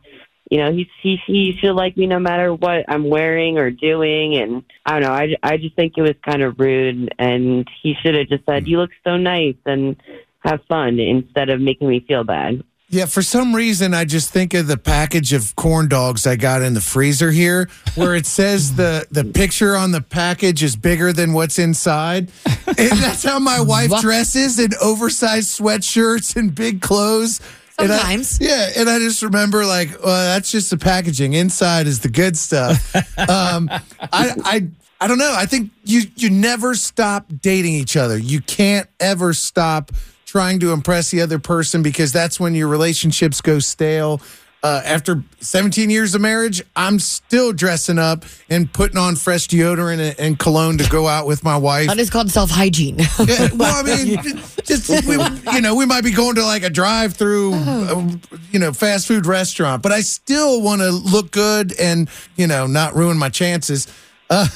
you 0.50 0.58
know, 0.58 0.72
he 0.72 0.88
he 1.02 1.18
he 1.26 1.58
should 1.60 1.74
like 1.74 1.96
me 1.96 2.06
no 2.06 2.18
matter 2.18 2.54
what 2.54 2.84
I'm 2.88 3.10
wearing 3.10 3.58
or 3.58 3.70
doing, 3.70 4.36
and 4.36 4.62
I 4.86 4.92
don't 4.92 5.02
know. 5.02 5.12
I 5.12 5.36
I 5.42 5.56
just 5.56 5.74
think 5.76 5.94
it 5.96 6.02
was 6.02 6.14
kind 6.24 6.42
of 6.42 6.58
rude, 6.58 7.12
and 7.18 7.68
he 7.82 7.94
should 8.02 8.14
have 8.14 8.28
just 8.28 8.46
said, 8.46 8.68
"You 8.68 8.78
look 8.78 8.90
so 9.04 9.16
nice," 9.16 9.56
and 9.66 9.96
have 10.44 10.60
fun 10.68 10.98
instead 11.00 11.50
of 11.50 11.60
making 11.60 11.88
me 11.88 12.04
feel 12.06 12.24
bad. 12.24 12.62
Yeah, 12.88 13.06
for 13.06 13.20
some 13.20 13.52
reason, 13.54 13.94
I 13.94 14.04
just 14.04 14.32
think 14.32 14.54
of 14.54 14.68
the 14.68 14.76
package 14.76 15.32
of 15.32 15.56
corn 15.56 15.88
dogs 15.88 16.24
I 16.24 16.36
got 16.36 16.62
in 16.62 16.74
the 16.74 16.80
freezer 16.80 17.32
here, 17.32 17.68
where 17.96 18.14
it 18.14 18.26
says 18.26 18.76
the 18.76 19.06
the 19.10 19.24
picture 19.24 19.76
on 19.76 19.90
the 19.90 20.00
package 20.00 20.62
is 20.62 20.76
bigger 20.76 21.12
than 21.12 21.32
what's 21.32 21.58
inside, 21.58 22.30
and 22.46 22.92
that's 22.92 23.24
how 23.24 23.40
my 23.40 23.60
wife 23.60 23.90
dresses 24.00 24.60
in 24.60 24.70
oversized 24.80 25.58
sweatshirts 25.58 26.36
and 26.36 26.54
big 26.54 26.80
clothes. 26.80 27.40
And 27.78 27.92
I- 27.92 27.96
Sometimes. 27.98 28.38
yeah, 28.40 28.70
and 28.76 28.88
I 28.88 28.98
just 29.00 29.20
remember 29.22 29.66
like, 29.66 29.90
well, 30.02 30.34
that's 30.34 30.50
just 30.52 30.70
the 30.70 30.78
packaging. 30.78 31.32
Inside 31.34 31.86
is 31.88 32.00
the 32.00 32.08
good 32.08 32.36
stuff. 32.36 32.94
um, 33.18 33.68
I, 34.00 34.32
I, 34.44 34.66
I 35.00 35.06
don't 35.08 35.18
know. 35.18 35.34
I 35.36 35.44
think 35.46 35.72
you 35.84 36.02
you 36.14 36.30
never 36.30 36.74
stop 36.76 37.26
dating 37.42 37.74
each 37.74 37.96
other. 37.96 38.16
You 38.16 38.40
can't 38.42 38.88
ever 39.00 39.34
stop 39.34 39.90
trying 40.36 40.60
to 40.60 40.70
impress 40.70 41.10
the 41.10 41.22
other 41.22 41.38
person 41.38 41.82
because 41.82 42.12
that's 42.12 42.38
when 42.38 42.54
your 42.54 42.68
relationships 42.68 43.40
go 43.40 43.58
stale. 43.58 44.20
Uh, 44.62 44.82
after 44.84 45.22
17 45.40 45.88
years 45.88 46.14
of 46.14 46.20
marriage, 46.20 46.62
I'm 46.76 46.98
still 46.98 47.54
dressing 47.54 47.98
up 47.98 48.22
and 48.50 48.70
putting 48.70 48.98
on 48.98 49.16
fresh 49.16 49.48
deodorant 49.48 49.98
and, 49.98 50.20
and 50.20 50.38
cologne 50.38 50.76
to 50.76 50.90
go 50.90 51.08
out 51.08 51.26
with 51.26 51.42
my 51.42 51.56
wife. 51.56 51.86
That 51.86 51.98
is 51.98 52.10
called 52.10 52.30
self 52.30 52.50
hygiene. 52.50 52.98
Yeah, 53.26 53.48
well, 53.54 53.76
I 53.76 53.82
mean, 53.82 54.18
just 54.64 54.90
we, 55.06 55.16
you 55.54 55.62
know, 55.62 55.74
we 55.74 55.86
might 55.86 56.04
be 56.04 56.10
going 56.10 56.34
to 56.34 56.44
like 56.44 56.64
a 56.64 56.70
drive-through, 56.70 57.54
uh, 57.54 58.08
you 58.50 58.58
know, 58.58 58.74
fast 58.74 59.08
food 59.08 59.24
restaurant, 59.24 59.82
but 59.82 59.90
I 59.90 60.02
still 60.02 60.60
want 60.60 60.82
to 60.82 60.90
look 60.90 61.30
good 61.30 61.72
and 61.80 62.10
you 62.36 62.46
know 62.46 62.66
not 62.66 62.94
ruin 62.94 63.16
my 63.16 63.30
chances. 63.30 63.88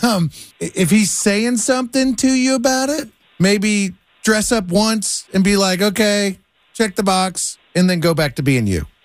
Um, 0.02 0.32
if 0.58 0.90
he's 0.90 1.12
saying 1.12 1.58
something 1.58 2.16
to 2.16 2.26
you 2.28 2.56
about 2.56 2.88
it, 2.88 3.08
maybe 3.38 3.94
dress 4.22 4.52
up 4.52 4.68
once 4.68 5.28
and 5.32 5.42
be 5.44 5.56
like, 5.56 5.80
okay, 5.80 6.38
check 6.74 6.96
the 6.96 7.02
box, 7.02 7.58
and 7.74 7.88
then 7.88 8.00
go 8.00 8.14
back 8.14 8.36
to 8.36 8.42
being 8.42 8.66
you. 8.66 8.86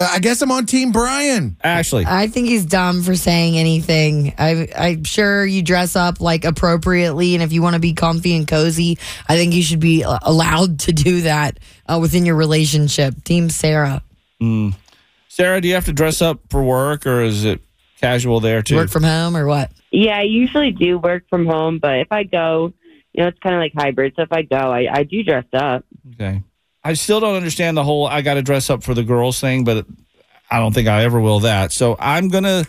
I 0.00 0.18
guess 0.18 0.42
I'm 0.42 0.50
on 0.50 0.66
Team 0.66 0.90
Brian. 0.90 1.56
Ashley. 1.62 2.04
I 2.06 2.26
think 2.26 2.48
he's 2.48 2.66
dumb 2.66 3.02
for 3.02 3.14
saying 3.14 3.56
anything. 3.56 4.34
I, 4.38 4.68
I'm 4.76 5.04
sure 5.04 5.46
you 5.46 5.62
dress 5.62 5.94
up 5.94 6.20
like 6.20 6.44
appropriately, 6.44 7.34
and 7.34 7.42
if 7.42 7.52
you 7.52 7.62
want 7.62 7.74
to 7.74 7.80
be 7.80 7.92
comfy 7.92 8.36
and 8.36 8.46
cozy, 8.46 8.98
I 9.28 9.36
think 9.36 9.54
you 9.54 9.62
should 9.62 9.80
be 9.80 10.02
uh, 10.04 10.18
allowed 10.22 10.80
to 10.80 10.92
do 10.92 11.22
that 11.22 11.60
uh, 11.86 11.98
within 12.00 12.26
your 12.26 12.34
relationship. 12.34 13.22
Team 13.24 13.48
Sarah. 13.50 14.02
Mm. 14.42 14.74
Sarah, 15.28 15.60
do 15.60 15.68
you 15.68 15.74
have 15.74 15.86
to 15.86 15.92
dress 15.92 16.20
up 16.20 16.40
for 16.50 16.62
work 16.62 17.06
or 17.06 17.22
is 17.22 17.44
it 17.44 17.60
casual 18.00 18.40
there 18.40 18.62
too? 18.62 18.76
Work 18.76 18.90
from 18.90 19.04
home 19.04 19.36
or 19.36 19.46
what? 19.46 19.70
Yeah, 19.90 20.18
I 20.18 20.22
usually 20.22 20.72
do 20.72 20.98
work 20.98 21.28
from 21.28 21.46
home, 21.46 21.78
but 21.78 22.00
if 22.00 22.08
I 22.10 22.24
go, 22.24 22.72
you 23.14 23.22
know, 23.22 23.28
it's 23.28 23.38
kind 23.38 23.54
of 23.54 23.60
like 23.60 23.72
hybrid. 23.76 24.12
So 24.16 24.22
if 24.22 24.32
I 24.32 24.42
go, 24.42 24.56
I, 24.56 24.88
I 24.92 25.02
do 25.04 25.22
dress 25.22 25.44
up. 25.52 25.84
Okay. 26.14 26.42
I 26.82 26.92
still 26.94 27.20
don't 27.20 27.36
understand 27.36 27.76
the 27.76 27.84
whole 27.84 28.06
I 28.06 28.20
got 28.20 28.34
to 28.34 28.42
dress 28.42 28.68
up 28.68 28.82
for 28.82 28.92
the 28.92 29.04
girls 29.04 29.40
thing, 29.40 29.64
but 29.64 29.86
I 30.50 30.58
don't 30.58 30.74
think 30.74 30.88
I 30.88 31.04
ever 31.04 31.20
will 31.20 31.40
that. 31.40 31.72
So 31.72 31.96
I'm 31.98 32.28
going 32.28 32.44
to 32.44 32.66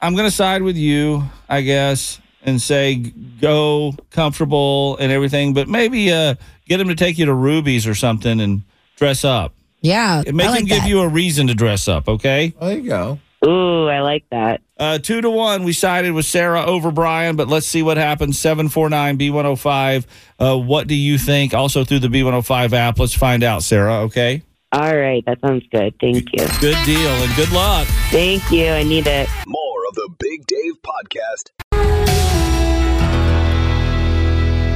I'm 0.00 0.14
going 0.14 0.26
to 0.26 0.34
side 0.34 0.62
with 0.62 0.76
you, 0.76 1.24
I 1.48 1.60
guess, 1.60 2.20
and 2.42 2.60
say 2.62 2.94
go 3.40 3.94
comfortable 4.10 4.96
and 4.98 5.12
everything, 5.12 5.52
but 5.52 5.68
maybe 5.68 6.10
uh 6.12 6.36
get 6.66 6.80
him 6.80 6.88
to 6.88 6.94
take 6.94 7.18
you 7.18 7.26
to 7.26 7.34
Ruby's 7.34 7.86
or 7.86 7.94
something 7.94 8.40
and 8.40 8.62
dress 8.96 9.24
up. 9.24 9.54
Yeah. 9.82 10.22
Make 10.26 10.46
I 10.46 10.50
like 10.50 10.60
him 10.60 10.66
give 10.66 10.82
that. 10.82 10.88
you 10.88 11.00
a 11.00 11.08
reason 11.08 11.48
to 11.48 11.54
dress 11.54 11.88
up, 11.88 12.08
okay? 12.08 12.54
There 12.60 12.78
you 12.78 12.88
go. 12.88 13.18
Ooh, 13.44 13.88
I 13.88 14.00
like 14.00 14.24
that. 14.30 14.60
Uh, 14.78 14.98
two 14.98 15.20
to 15.20 15.30
one, 15.30 15.64
we 15.64 15.72
sided 15.72 16.12
with 16.12 16.26
Sarah 16.26 16.64
over 16.64 16.90
Brian, 16.92 17.34
but 17.36 17.48
let's 17.48 17.66
see 17.66 17.82
what 17.82 17.96
happens. 17.96 18.38
749 18.38 19.18
B105. 19.18 20.06
Uh, 20.38 20.58
what 20.58 20.86
do 20.86 20.94
you 20.94 21.18
think? 21.18 21.52
Also 21.54 21.84
through 21.84 22.00
the 22.00 22.08
B105 22.08 22.72
app. 22.72 22.98
Let's 22.98 23.14
find 23.14 23.42
out, 23.42 23.62
Sarah, 23.62 24.02
okay? 24.02 24.42
All 24.72 24.96
right, 24.96 25.22
that 25.26 25.38
sounds 25.40 25.64
good. 25.70 25.94
Thank 26.00 26.32
you. 26.32 26.46
Good 26.60 26.78
deal 26.86 27.10
and 27.10 27.36
good 27.36 27.52
luck. 27.52 27.86
Thank 28.10 28.50
you. 28.50 28.68
I 28.68 28.82
need 28.84 29.06
it. 29.06 29.28
More 29.46 29.86
of 29.88 29.94
the 29.94 30.08
Big 30.18 30.46
Dave 30.46 30.74
Podcast. 30.82 31.50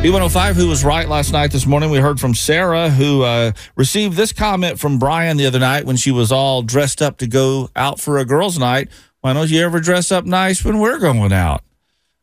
B105, 0.02 0.52
who 0.54 0.68
was 0.68 0.84
right 0.84 1.08
last 1.08 1.32
night 1.32 1.50
this 1.50 1.66
morning, 1.66 1.90
we 1.90 1.98
heard 1.98 2.20
from 2.20 2.34
Sarah, 2.34 2.90
who 2.90 3.22
uh, 3.22 3.52
received 3.76 4.16
this 4.16 4.32
comment 4.32 4.78
from 4.78 4.98
Brian 4.98 5.36
the 5.36 5.46
other 5.46 5.58
night 5.58 5.84
when 5.84 5.96
she 5.96 6.10
was 6.10 6.30
all 6.30 6.62
dressed 6.62 7.02
up 7.02 7.16
to 7.18 7.26
go 7.26 7.70
out 7.74 7.98
for 7.98 8.18
a 8.18 8.24
girls' 8.24 8.58
night. 8.58 8.88
Why 9.22 9.32
don't 9.32 9.50
you 9.50 9.64
ever 9.64 9.80
dress 9.80 10.12
up 10.12 10.24
nice 10.24 10.64
when 10.64 10.78
we're 10.78 10.98
going 10.98 11.32
out? 11.32 11.62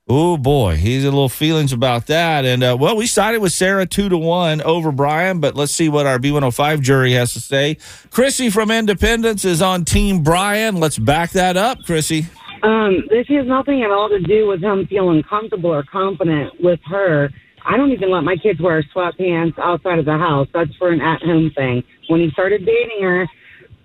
Oh 0.07 0.37
boy, 0.37 0.75
he's 0.75 1.03
a 1.03 1.09
little 1.09 1.29
feelings 1.29 1.73
about 1.73 2.07
that. 2.07 2.45
And 2.45 2.63
uh, 2.63 2.77
well, 2.79 2.95
we 2.95 3.07
sided 3.07 3.39
with 3.39 3.53
Sarah 3.53 3.85
two 3.85 4.07
to 4.07 4.17
one 4.17 4.61
over 4.61 4.91
Brian, 4.91 5.39
but 5.39 5.55
let's 5.55 5.71
see 5.71 5.89
what 5.89 6.05
our 6.05 6.19
B105 6.19 6.81
jury 6.81 7.13
has 7.13 7.33
to 7.33 7.39
say. 7.39 7.77
Chrissy 8.11 8.49
from 8.49 8.69
Independence 8.69 9.45
is 9.45 9.61
on 9.61 9.83
Team 9.83 10.21
Brian. 10.21 10.75
Let's 10.79 10.99
back 10.99 11.31
that 11.31 11.57
up, 11.57 11.79
Chrissy. 11.85 12.27
Um, 12.63 13.03
this 13.09 13.27
has 13.27 13.47
nothing 13.47 13.81
at 13.83 13.91
all 13.91 14.09
to 14.09 14.19
do 14.19 14.47
with 14.47 14.61
him 14.61 14.87
feeling 14.87 15.23
comfortable 15.23 15.73
or 15.73 15.83
confident 15.83 16.53
with 16.61 16.79
her. 16.85 17.29
I 17.65 17.77
don't 17.77 17.91
even 17.91 18.11
let 18.11 18.21
my 18.21 18.35
kids 18.35 18.59
wear 18.59 18.83
sweatpants 18.95 19.57
outside 19.59 19.99
of 19.99 20.05
the 20.05 20.17
house. 20.17 20.47
That's 20.53 20.75
for 20.77 20.91
an 20.91 21.01
at-home 21.01 21.51
thing. 21.55 21.83
When 22.09 22.19
he 22.19 22.29
started 22.31 22.65
dating 22.65 23.01
her, 23.01 23.27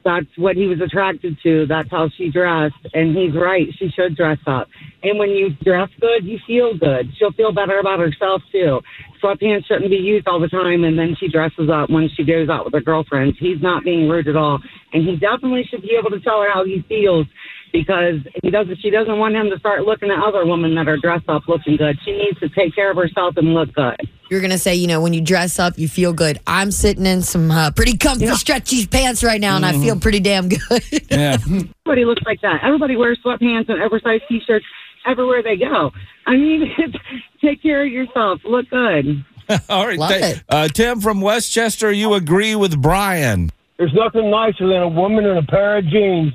that's 0.05 0.27
what 0.37 0.57
he 0.57 0.67
was 0.67 0.81
attracted 0.81 1.37
to. 1.43 1.67
That's 1.67 1.91
how 1.91 2.09
she 2.17 2.31
dressed. 2.31 2.75
And 2.95 3.17
he's 3.17 3.35
right. 3.35 3.67
She 3.79 3.91
should 3.91 4.17
dress 4.17 4.39
up. 4.47 4.69
And 5.03 5.19
when 5.19 5.31
you 5.31 5.51
dress 5.63 5.89
good, 6.01 6.25
you 6.25 6.39
feel 6.47 6.77
good. 6.79 7.11
She'll 7.19 7.33
feel 7.33 7.53
better 7.53 7.79
about 7.79 7.99
herself, 7.99 8.43
too. 8.51 8.81
Sweatpants 9.23 9.67
shouldn't 9.67 9.91
be 9.91 9.97
used 9.97 10.27
all 10.27 10.41
the 10.41 10.49
time. 10.49 10.85
And 10.85 10.99
then 10.99 11.17
she 11.21 11.29
dresses 11.29 11.69
up 11.71 11.91
when 11.91 12.09
she 12.17 12.25
goes 12.25 12.49
out 12.49 12.65
with 12.65 12.75
her 12.75 12.81
girlfriends. 12.81 13.37
He's 13.39 13.61
not 13.61 13.85
being 13.85 14.09
rude 14.09 14.29
at 14.29 14.37
all. 14.37 14.61
And 14.93 15.07
he 15.07 15.17
definitely 15.17 15.65
should 15.69 15.83
be 15.83 15.97
able 15.99 16.11
to 16.11 16.21
tell 16.21 16.41
her 16.41 16.51
how 16.53 16.65
he 16.65 16.85
feels 16.89 17.27
because 17.73 18.17
he 18.43 18.51
doesn't. 18.51 18.77
She 18.81 18.91
doesn't 18.91 19.19
want 19.19 19.35
him 19.35 19.51
to 19.51 19.59
start 19.59 19.83
looking 19.83 20.11
at 20.11 20.19
other 20.23 20.45
women 20.47 20.75
that 20.77 20.89
are 20.89 20.97
dressed 20.97 21.29
up, 21.29 21.49
looking 21.49 21.77
good. 21.77 21.99
She 22.05 22.13
needs 22.13 22.39
to 22.41 22.49
take 22.49 22.75
care 22.75 22.91
of 22.91 22.97
herself 22.97 23.37
and 23.37 23.55
look 23.55 23.73
good. 23.73 23.97
You're 24.31 24.41
going 24.41 24.51
to 24.51 24.59
say, 24.59 24.75
you 24.75 24.87
know, 24.87 25.01
when 25.01 25.15
you 25.15 25.21
dress 25.23 25.59
up, 25.59 25.79
you 25.79 25.89
feel 25.89 26.13
good. 26.13 26.39
I'm 26.47 26.71
sitting 26.71 27.07
in 27.07 27.23
some 27.23 27.51
uh, 27.51 27.71
pretty 27.71 27.97
comfy, 27.97 28.27
stretchy 28.35 28.87
pants 28.87 29.25
right 29.25 29.41
now, 29.41 29.57
and 29.57 29.65
I 29.65 29.73
feel 29.73 29.99
pretty 29.99 30.21
damn 30.21 30.49
good. 30.49 30.61
Yeah. 31.11 31.39
Everybody 31.87 32.05
looks 32.05 32.23
like 32.27 32.43
that. 32.43 32.61
Everybody 32.63 32.95
wears 32.95 33.19
sweatpants 33.25 33.71
and 33.71 33.81
oversized 33.83 34.25
t-shirts 34.29 34.67
everywhere 35.07 35.43
they 35.43 35.57
go. 35.57 35.91
I 36.27 36.37
mean, 36.37 36.71
take 37.41 37.63
care 37.63 37.85
of 37.85 37.91
yourself. 37.91 38.41
Look 38.45 38.69
good. 38.69 39.25
All 39.71 39.87
right. 39.87 39.99
Love 39.99 40.11
th- 40.11 40.37
it. 40.37 40.43
Uh, 40.49 40.69
Tim 40.69 41.01
from 41.01 41.23
West 41.23 41.51
Chester, 41.51 41.91
you 41.91 42.13
agree 42.13 42.55
with 42.55 42.81
Brian. 42.81 43.51
There's 43.79 43.95
nothing 43.95 44.31
nicer 44.31 44.67
than 44.69 44.83
a 44.83 44.89
woman 44.89 45.25
in 45.25 45.37
a 45.39 45.43
pair 45.43 45.79
of 45.79 45.87
jeans. 45.87 46.35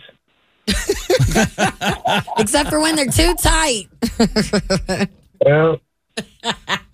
Except 2.37 2.69
for 2.69 2.79
when 2.79 2.95
they're 2.95 3.05
too 3.07 3.33
tight. 3.41 3.87
Yeah. 5.45 5.75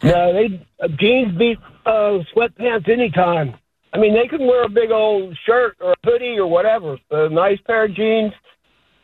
no, 0.02 0.34
they 0.34 0.66
uh, 0.82 0.88
jeans 1.00 1.38
beat 1.38 1.60
uh, 1.86 2.18
sweatpants 2.36 2.90
anytime. 2.90 3.54
I 3.94 4.00
mean, 4.00 4.16
they 4.16 4.28
can 4.28 4.48
wear 4.48 4.64
a 4.64 4.70
big 4.70 4.90
old 4.90 5.38
shirt 5.46 5.78
or 5.80 5.92
a 5.92 5.96
hoodie 6.04 6.40
or 6.40 6.48
whatever. 6.48 6.98
but 7.10 7.26
A 7.26 7.30
nice 7.30 7.60
pair 7.68 7.86
of 7.86 7.94
jeans, 7.94 8.34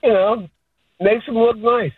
you 0.03 0.11
know, 0.13 0.47
makes 0.99 1.27
them 1.27 1.35
look 1.35 1.57
nice. 1.57 1.91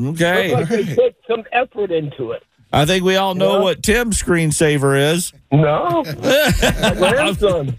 Okay. 0.00 0.54
Looks 0.54 0.70
like 0.70 0.86
they 0.86 0.94
put 0.94 1.16
some 1.28 1.42
effort 1.50 1.90
into 1.90 2.30
it. 2.30 2.44
I 2.72 2.84
think 2.86 3.02
we 3.02 3.16
all 3.16 3.34
know 3.34 3.60
what 3.60 3.82
Tim's 3.82 4.22
screensaver 4.22 5.12
is. 5.14 5.32
No, 5.50 6.04
my 6.22 7.10
grandson. 7.10 7.76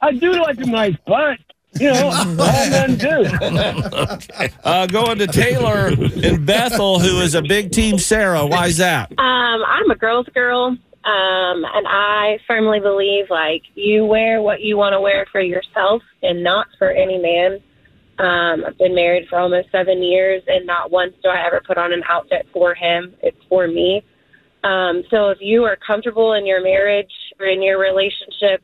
I 0.00 0.12
do 0.12 0.32
like 0.40 0.58
a 0.58 0.66
nice 0.66 0.96
butt. 1.04 1.38
You 1.78 1.92
know, 1.92 2.10
all 2.10 2.24
men 2.70 2.96
do. 2.96 3.24
Uh, 4.64 4.86
going 4.86 5.18
to 5.18 5.26
Taylor 5.26 5.88
in 5.88 6.44
Bethel, 6.44 6.98
who 7.00 7.20
is 7.20 7.34
a 7.34 7.42
big 7.42 7.72
team 7.72 7.98
Sarah. 7.98 8.46
Why 8.46 8.66
is 8.66 8.76
that? 8.78 9.10
Um, 9.18 9.62
I'm 9.66 9.90
a 9.90 9.96
girl's 9.96 10.26
girl, 10.28 10.66
um, 10.66 10.78
and 11.04 11.86
I 11.88 12.38
firmly 12.46 12.80
believe 12.80 13.26
like 13.30 13.62
you 13.74 14.04
wear 14.04 14.40
what 14.40 14.60
you 14.60 14.76
want 14.76 14.92
to 14.92 15.00
wear 15.00 15.26
for 15.32 15.40
yourself 15.40 16.02
and 16.22 16.42
not 16.42 16.68
for 16.78 16.90
any 16.90 17.18
man. 17.18 17.60
Um, 18.18 18.64
I've 18.64 18.78
been 18.78 18.94
married 18.94 19.28
for 19.28 19.38
almost 19.38 19.70
seven 19.72 20.02
years, 20.02 20.42
and 20.46 20.66
not 20.66 20.90
once 20.90 21.14
do 21.22 21.28
I 21.28 21.44
ever 21.46 21.60
put 21.66 21.78
on 21.78 21.92
an 21.92 22.02
outfit 22.08 22.46
for 22.52 22.74
him. 22.74 23.14
It's 23.22 23.42
for 23.48 23.66
me. 23.66 24.04
Um, 24.64 25.02
so 25.10 25.30
if 25.30 25.38
you 25.40 25.64
are 25.64 25.76
comfortable 25.76 26.34
in 26.34 26.46
your 26.46 26.62
marriage 26.62 27.12
or 27.40 27.46
in 27.46 27.62
your 27.62 27.80
relationship, 27.80 28.62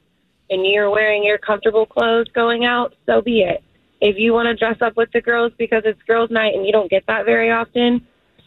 and 0.51 0.67
you're 0.67 0.91
wearing 0.91 1.25
your 1.25 1.39
comfortable 1.39 1.87
clothes 1.87 2.29
going 2.35 2.65
out, 2.65 2.95
so 3.07 3.21
be 3.21 3.43
it. 3.43 3.63
If 4.01 4.17
you 4.17 4.33
want 4.33 4.47
to 4.47 4.55
dress 4.55 4.77
up 4.81 4.97
with 4.97 5.11
the 5.13 5.21
girls 5.21 5.53
because 5.59 5.83
it's 5.85 6.01
girls' 6.03 6.31
night 6.31 6.55
and 6.55 6.65
you 6.65 6.73
don't 6.73 6.91
get 6.91 7.05
that 7.07 7.25
very 7.25 7.51
often, 7.51 8.07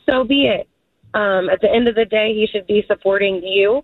so 0.10 0.24
be 0.24 0.48
it. 0.48 0.68
Um, 1.14 1.50
at 1.50 1.60
the 1.62 1.70
end 1.70 1.88
of 1.88 1.96
the 1.96 2.06
day, 2.06 2.34
he 2.34 2.48
should 2.48 2.66
be 2.68 2.86
supporting 2.88 3.44
you, 3.44 3.84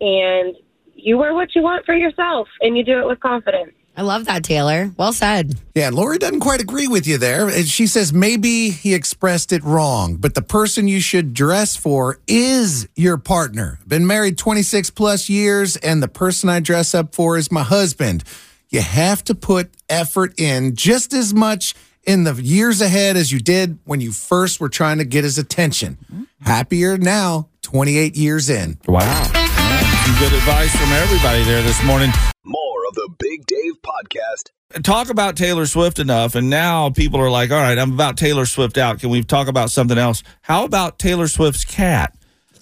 and 0.00 0.54
you 0.94 1.18
wear 1.18 1.34
what 1.34 1.54
you 1.54 1.62
want 1.62 1.84
for 1.84 1.94
yourself 1.94 2.48
and 2.60 2.76
you 2.76 2.84
do 2.84 2.98
it 2.98 3.06
with 3.06 3.20
confidence. 3.20 3.72
I 3.98 4.02
love 4.02 4.26
that, 4.26 4.44
Taylor. 4.44 4.92
Well 4.96 5.12
said. 5.12 5.60
Yeah, 5.74 5.90
Lori 5.92 6.18
doesn't 6.18 6.38
quite 6.38 6.60
agree 6.60 6.86
with 6.86 7.04
you 7.04 7.18
there. 7.18 7.46
Uh, 7.48 7.62
she 7.62 7.88
says 7.88 8.12
maybe 8.12 8.70
he 8.70 8.94
expressed 8.94 9.52
it 9.52 9.64
wrong, 9.64 10.14
but 10.14 10.36
the 10.36 10.40
person 10.42 10.86
you 10.86 11.00
should 11.00 11.34
dress 11.34 11.74
for 11.74 12.20
is 12.28 12.88
your 12.94 13.18
partner. 13.18 13.80
Been 13.88 14.06
married 14.06 14.38
26 14.38 14.90
plus 14.90 15.28
years, 15.28 15.76
and 15.78 16.00
the 16.00 16.06
person 16.06 16.48
I 16.48 16.60
dress 16.60 16.94
up 16.94 17.12
for 17.12 17.36
is 17.36 17.50
my 17.50 17.64
husband. 17.64 18.22
You 18.68 18.82
have 18.82 19.24
to 19.24 19.34
put 19.34 19.70
effort 19.88 20.38
in 20.38 20.76
just 20.76 21.12
as 21.12 21.34
much 21.34 21.74
in 22.04 22.22
the 22.22 22.34
years 22.34 22.80
ahead 22.80 23.16
as 23.16 23.32
you 23.32 23.40
did 23.40 23.80
when 23.84 24.00
you 24.00 24.12
first 24.12 24.60
were 24.60 24.68
trying 24.68 24.98
to 24.98 25.04
get 25.04 25.24
his 25.24 25.38
attention. 25.38 25.98
Happier 26.42 26.98
now, 26.98 27.48
28 27.62 28.16
years 28.16 28.48
in. 28.48 28.78
Wow. 28.86 29.24
Some 29.24 30.18
good 30.20 30.32
advice 30.34 30.70
from 30.76 30.92
everybody 30.92 31.42
there 31.42 31.62
this 31.62 31.82
morning. 31.84 32.10
More 32.44 32.67
of 32.88 32.94
the 32.94 33.10
Big 33.18 33.44
Dave 33.46 33.74
Podcast. 33.82 34.82
Talk 34.82 35.10
about 35.10 35.36
Taylor 35.36 35.66
Swift 35.66 35.98
enough, 35.98 36.34
and 36.34 36.48
now 36.48 36.90
people 36.90 37.20
are 37.20 37.30
like, 37.30 37.50
all 37.50 37.58
right, 37.58 37.78
I'm 37.78 37.92
about 37.92 38.16
Taylor 38.16 38.46
Swift 38.46 38.78
out. 38.78 39.00
Can 39.00 39.10
we 39.10 39.22
talk 39.22 39.48
about 39.48 39.70
something 39.70 39.98
else? 39.98 40.22
How 40.42 40.64
about 40.64 40.98
Taylor 40.98 41.28
Swift's 41.28 41.64
cat? 41.64 42.14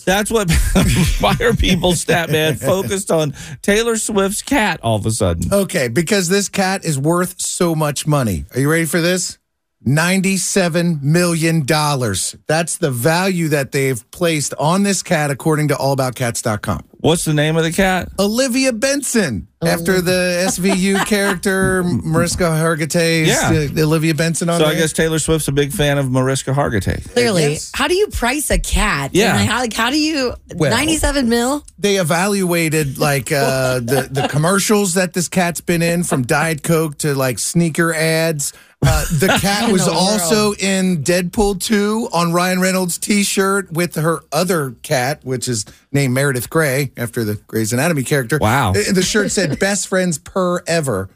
That's 0.05 0.31
what. 0.31 0.51
why 1.21 1.37
are 1.41 1.53
people, 1.53 1.93
stat 1.93 2.31
man, 2.31 2.55
focused 2.57 3.11
on 3.11 3.35
Taylor 3.62 3.97
Swift's 3.97 4.43
cat 4.43 4.81
all 4.83 4.97
of 4.97 5.07
a 5.07 5.11
sudden? 5.11 5.53
Okay, 5.53 5.89
because 5.89 6.29
this 6.29 6.49
cat 6.49 6.85
is 6.85 6.99
worth 6.99 7.41
so 7.41 7.75
much 7.75 8.07
money. 8.07 8.45
Are 8.55 8.61
you 8.61 8.71
ready 8.71 8.85
for 8.85 9.01
this? 9.01 9.39
$97 9.87 11.03
million. 11.03 11.64
That's 11.66 12.77
the 12.79 12.90
value 12.90 13.49
that 13.49 13.72
they've 13.72 14.09
placed 14.11 14.55
on 14.59 14.83
this 14.83 15.03
cat, 15.03 15.31
according 15.31 15.68
to 15.68 15.75
allaboutcats.com. 15.75 16.81
What's 17.01 17.25
the 17.25 17.35
name 17.35 17.57
of 17.57 17.62
the 17.62 17.72
cat? 17.72 18.09
Olivia 18.18 18.72
Benson, 18.72 19.46
after 19.62 20.01
the 20.01 20.44
SVU 20.49 21.05
character, 21.07 21.85
Mariska 21.85 22.44
Hargitay. 22.44 23.27
Yeah. 23.27 23.81
uh, 23.81 23.87
Olivia 23.87 24.14
Benson 24.14 24.49
on 24.49 24.59
So 24.59 24.66
I 24.66 24.75
guess 24.75 24.92
Taylor 24.92 25.18
Swift's 25.20 25.46
a 25.46 25.53
big 25.53 25.72
fan 25.72 25.99
of 25.99 26.11
Mariska 26.11 26.51
Hargitay. 26.53 27.09
Clearly, 27.12 27.59
how 27.75 27.87
do 27.87 27.94
you 27.94 28.09
price 28.09 28.51
a 28.51 28.59
cat? 28.59 29.11
Yeah. 29.14 29.38
And 29.38 29.49
how, 29.49 29.61
like, 29.61 29.72
how 29.72 29.90
do 29.90 30.01
you 30.01 30.35
Well- 30.57 30.70
97 30.72 31.29
mil? 31.29 31.64
they 31.79 31.96
evaluated 31.96 32.99
like 32.99 33.31
uh, 33.31 33.79
the 33.81 34.09
the 34.11 34.27
commercials 34.29 34.94
that 34.94 35.12
this 35.12 35.29
cat's 35.29 35.61
been 35.61 35.83
in, 35.83 36.03
from 36.03 36.22
Diet 36.22 36.62
Coke 36.62 36.99
to 36.99 37.14
like 37.14 37.38
sneaker 37.38 37.94
ads. 37.94 38.53
Uh, 38.83 39.05
the 39.12 39.29
cat 39.41 39.73
was 39.73 39.87
the 39.87 39.93
also 39.93 40.53
in 40.55 41.03
Deadpool 41.03 41.61
2 41.61 42.09
on 42.12 42.33
Ryan 42.33 42.61
Reynolds' 42.61 42.99
T-shirt 42.99 43.73
with 43.73 43.95
her 43.97 44.21
other 44.33 44.73
cat, 44.83 45.25
which 45.25 45.49
is 45.49 45.65
named 45.93 46.15
Meredith 46.15 46.51
Grey 46.51 46.93
after 46.97 47.25
the 47.25 47.37
Grey's 47.47 47.73
Anatomy 47.73 48.03
character. 48.03 48.39
Wow. 48.41 48.73
The 48.73 49.03
shirt 49.03 49.31
said 49.31 49.59
"Best 49.59 49.89
Friends 49.89 50.19
Per 50.19 50.62
Ever." 50.67 51.09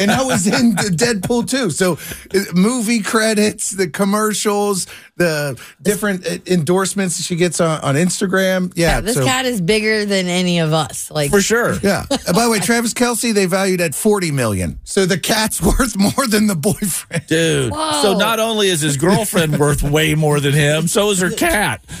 And 0.00 0.10
I 0.10 0.22
was 0.22 0.46
in 0.46 0.72
Deadpool 0.74 1.48
too. 1.48 1.70
So, 1.70 1.98
uh, 2.34 2.44
movie 2.54 3.00
credits, 3.02 3.70
the 3.70 3.88
commercials, 3.88 4.86
the 5.16 5.60
different 5.82 6.26
uh, 6.26 6.38
endorsements 6.46 7.22
she 7.22 7.36
gets 7.36 7.60
on, 7.60 7.80
on 7.82 7.94
Instagram. 7.94 8.72
Yeah, 8.76 9.00
this 9.00 9.14
so- 9.16 9.24
cat 9.24 9.44
is 9.44 9.60
bigger 9.60 10.04
than 10.06 10.26
any 10.26 10.58
of 10.60 10.72
us. 10.72 11.10
Like 11.10 11.30
For 11.30 11.40
sure. 11.42 11.74
yeah. 11.82 12.04
And 12.26 12.34
by 12.34 12.44
the 12.44 12.50
way, 12.50 12.58
Travis 12.60 12.92
Kelce, 12.94 13.32
they 13.34 13.46
valued 13.46 13.80
at 13.80 13.94
forty 13.94 14.30
million. 14.30 14.78
So 14.84 15.06
the 15.06 15.18
cat's 15.18 15.60
worth 15.62 15.96
more 15.98 16.26
than 16.26 16.46
the 16.46 16.56
boyfriend. 16.56 17.26
Dude. 17.26 17.72
Whoa. 17.72 18.02
So 18.02 18.16
not 18.16 18.40
only 18.40 18.68
is 18.68 18.80
his 18.80 18.96
girlfriend 18.96 19.58
worth 19.58 19.82
way 19.82 20.14
more 20.14 20.40
than 20.40 20.52
him, 20.54 20.88
so 20.88 21.10
is 21.10 21.20
her 21.20 21.30
cat. 21.30 21.82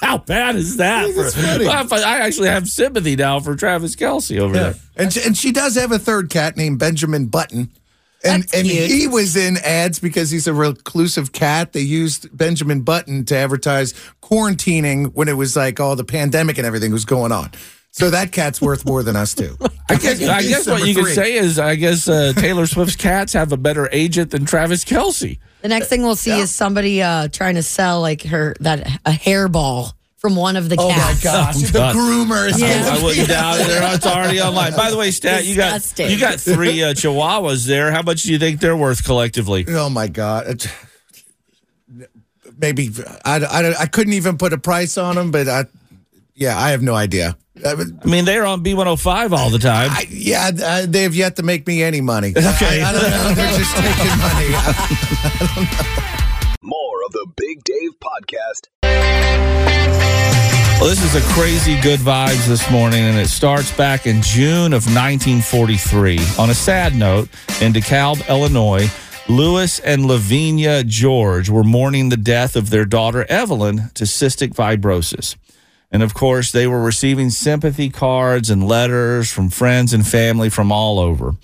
How 0.00 0.18
bad 0.18 0.56
is 0.56 0.76
that? 0.78 1.12
For- 1.14 1.30
funny. 1.30 1.66
Well, 1.66 1.86
I 1.92 1.96
I 2.02 2.18
actually 2.20 2.48
have 2.48 2.68
sympathy 2.68 3.16
now 3.16 3.40
for 3.40 3.54
Travis 3.56 3.94
Kelce 3.96 4.38
over 4.38 4.54
there. 4.54 4.74
And 4.96 5.12
she, 5.12 5.22
and 5.22 5.36
she 5.36 5.50
does 5.52 5.76
have 5.76 5.92
a 5.92 5.98
third 5.98 6.28
cat 6.30 6.56
named 6.56 6.78
Benjamin 6.78 7.26
Button. 7.26 7.70
And 8.22 8.42
That's 8.42 8.54
and 8.54 8.68
cute. 8.68 8.90
he 8.90 9.08
was 9.08 9.34
in 9.34 9.56
ads 9.58 9.98
because 9.98 10.30
he's 10.30 10.46
a 10.46 10.52
reclusive 10.52 11.32
cat. 11.32 11.72
They 11.72 11.80
used 11.80 12.36
Benjamin 12.36 12.82
Button 12.82 13.24
to 13.26 13.36
advertise 13.36 13.94
quarantining 14.22 15.14
when 15.14 15.28
it 15.28 15.38
was 15.38 15.56
like 15.56 15.80
all 15.80 15.96
the 15.96 16.04
pandemic 16.04 16.58
and 16.58 16.66
everything 16.66 16.92
was 16.92 17.06
going 17.06 17.32
on. 17.32 17.50
So 17.92 18.10
that 18.10 18.30
cat's 18.30 18.60
worth 18.60 18.84
more 18.86 19.02
than 19.02 19.16
us 19.16 19.34
too. 19.34 19.56
I 19.88 19.96
guess, 19.96 20.22
I 20.22 20.42
guess 20.42 20.66
what 20.66 20.78
Number 20.78 20.86
you 20.86 20.94
could 20.94 21.14
say 21.14 21.34
is, 21.34 21.58
I 21.58 21.74
guess 21.74 22.08
uh, 22.08 22.32
Taylor 22.36 22.66
Swift's 22.66 22.94
cats 22.94 23.32
have 23.32 23.52
a 23.52 23.56
better 23.56 23.88
agent 23.90 24.30
than 24.30 24.44
Travis 24.44 24.84
Kelce. 24.84 25.38
the 25.62 25.68
next 25.68 25.88
thing 25.88 26.02
we'll 26.02 26.14
see 26.14 26.38
is 26.38 26.54
somebody 26.54 27.02
uh, 27.02 27.28
trying 27.28 27.56
to 27.56 27.62
sell 27.62 28.00
like 28.00 28.22
her 28.24 28.54
that 28.60 28.86
a 29.04 29.10
hairball 29.10 29.94
from 30.20 30.36
one 30.36 30.54
of 30.56 30.68
the 30.68 30.76
Oh 30.78 30.88
my 30.88 30.94
cats. 30.94 31.22
gosh, 31.24 31.56
the 31.56 31.72
God. 31.78 31.96
groomer 31.96 32.48
is 32.48 32.60
Yeah. 32.60 32.90
I 32.92 33.02
wouldn't 33.02 33.28
doubt 33.36 33.60
it. 33.60 33.66
They're- 33.66 33.94
It's 33.94 34.06
already 34.06 34.40
online. 34.40 34.76
By 34.76 34.90
the 34.90 34.96
way, 34.96 35.10
Stat, 35.10 35.44
you 35.46 35.56
got 35.56 35.98
you 35.98 36.18
got 36.20 36.38
three 36.38 36.82
uh, 36.82 36.92
Chihuahuas 36.94 37.66
there. 37.66 37.90
How 37.90 38.02
much 38.02 38.22
do 38.24 38.32
you 38.32 38.38
think 38.38 38.60
they're 38.60 38.76
worth 38.76 39.02
collectively? 39.04 39.64
Oh 39.68 39.88
my 39.90 40.08
god. 40.08 40.46
It- 40.46 40.68
Maybe 42.58 42.90
I, 43.24 43.36
I, 43.40 43.74
I 43.82 43.86
couldn't 43.86 44.12
even 44.12 44.36
put 44.36 44.52
a 44.52 44.58
price 44.58 44.98
on 44.98 45.14
them, 45.14 45.30
but 45.30 45.48
I, 45.48 45.64
yeah, 46.34 46.58
I 46.58 46.72
have 46.72 46.82
no 46.82 46.94
idea. 46.94 47.34
I, 47.64 47.72
I 47.72 48.06
mean, 48.06 48.26
they're 48.26 48.44
on 48.44 48.62
B105 48.62 49.32
all 49.32 49.48
the 49.48 49.58
time. 49.58 49.88
I, 49.90 50.06
yeah, 50.10 50.50
I, 50.62 50.84
they 50.84 51.04
have 51.04 51.14
yet 51.14 51.36
to 51.36 51.42
make 51.42 51.66
me 51.66 51.82
any 51.82 52.02
money. 52.02 52.34
Okay. 52.36 52.82
I, 52.82 52.90
I 52.90 52.92
don't 52.92 53.02
know. 53.10 53.32
They're 53.34 53.58
just 53.58 53.76
taking 53.76 54.18
money. 54.18 55.66
More 56.10 56.19
of 57.10 57.12
the 57.12 57.32
Big 57.36 57.64
Dave 57.64 57.90
Podcast. 58.00 58.68
Well, 60.80 60.88
this 60.88 61.02
is 61.02 61.14
a 61.14 61.20
crazy 61.34 61.80
good 61.80 62.00
vibes 62.00 62.46
this 62.46 62.70
morning, 62.70 63.00
and 63.00 63.18
it 63.18 63.28
starts 63.28 63.74
back 63.76 64.06
in 64.06 64.22
June 64.22 64.72
of 64.72 64.86
1943. 64.86 66.18
On 66.38 66.50
a 66.50 66.54
sad 66.54 66.94
note, 66.94 67.28
in 67.60 67.72
DeKalb, 67.72 68.26
Illinois, 68.28 68.90
Lewis 69.28 69.78
and 69.80 70.06
Lavinia 70.06 70.82
George 70.84 71.50
were 71.50 71.64
mourning 71.64 72.08
the 72.08 72.16
death 72.16 72.56
of 72.56 72.70
their 72.70 72.84
daughter 72.84 73.26
Evelyn 73.28 73.90
to 73.94 74.04
cystic 74.04 74.54
fibrosis. 74.54 75.36
And 75.90 76.02
of 76.02 76.14
course, 76.14 76.52
they 76.52 76.66
were 76.66 76.82
receiving 76.82 77.30
sympathy 77.30 77.90
cards 77.90 78.50
and 78.50 78.66
letters 78.66 79.32
from 79.32 79.50
friends 79.50 79.92
and 79.92 80.06
family 80.06 80.48
from 80.48 80.70
all 80.72 80.98
over. 80.98 81.34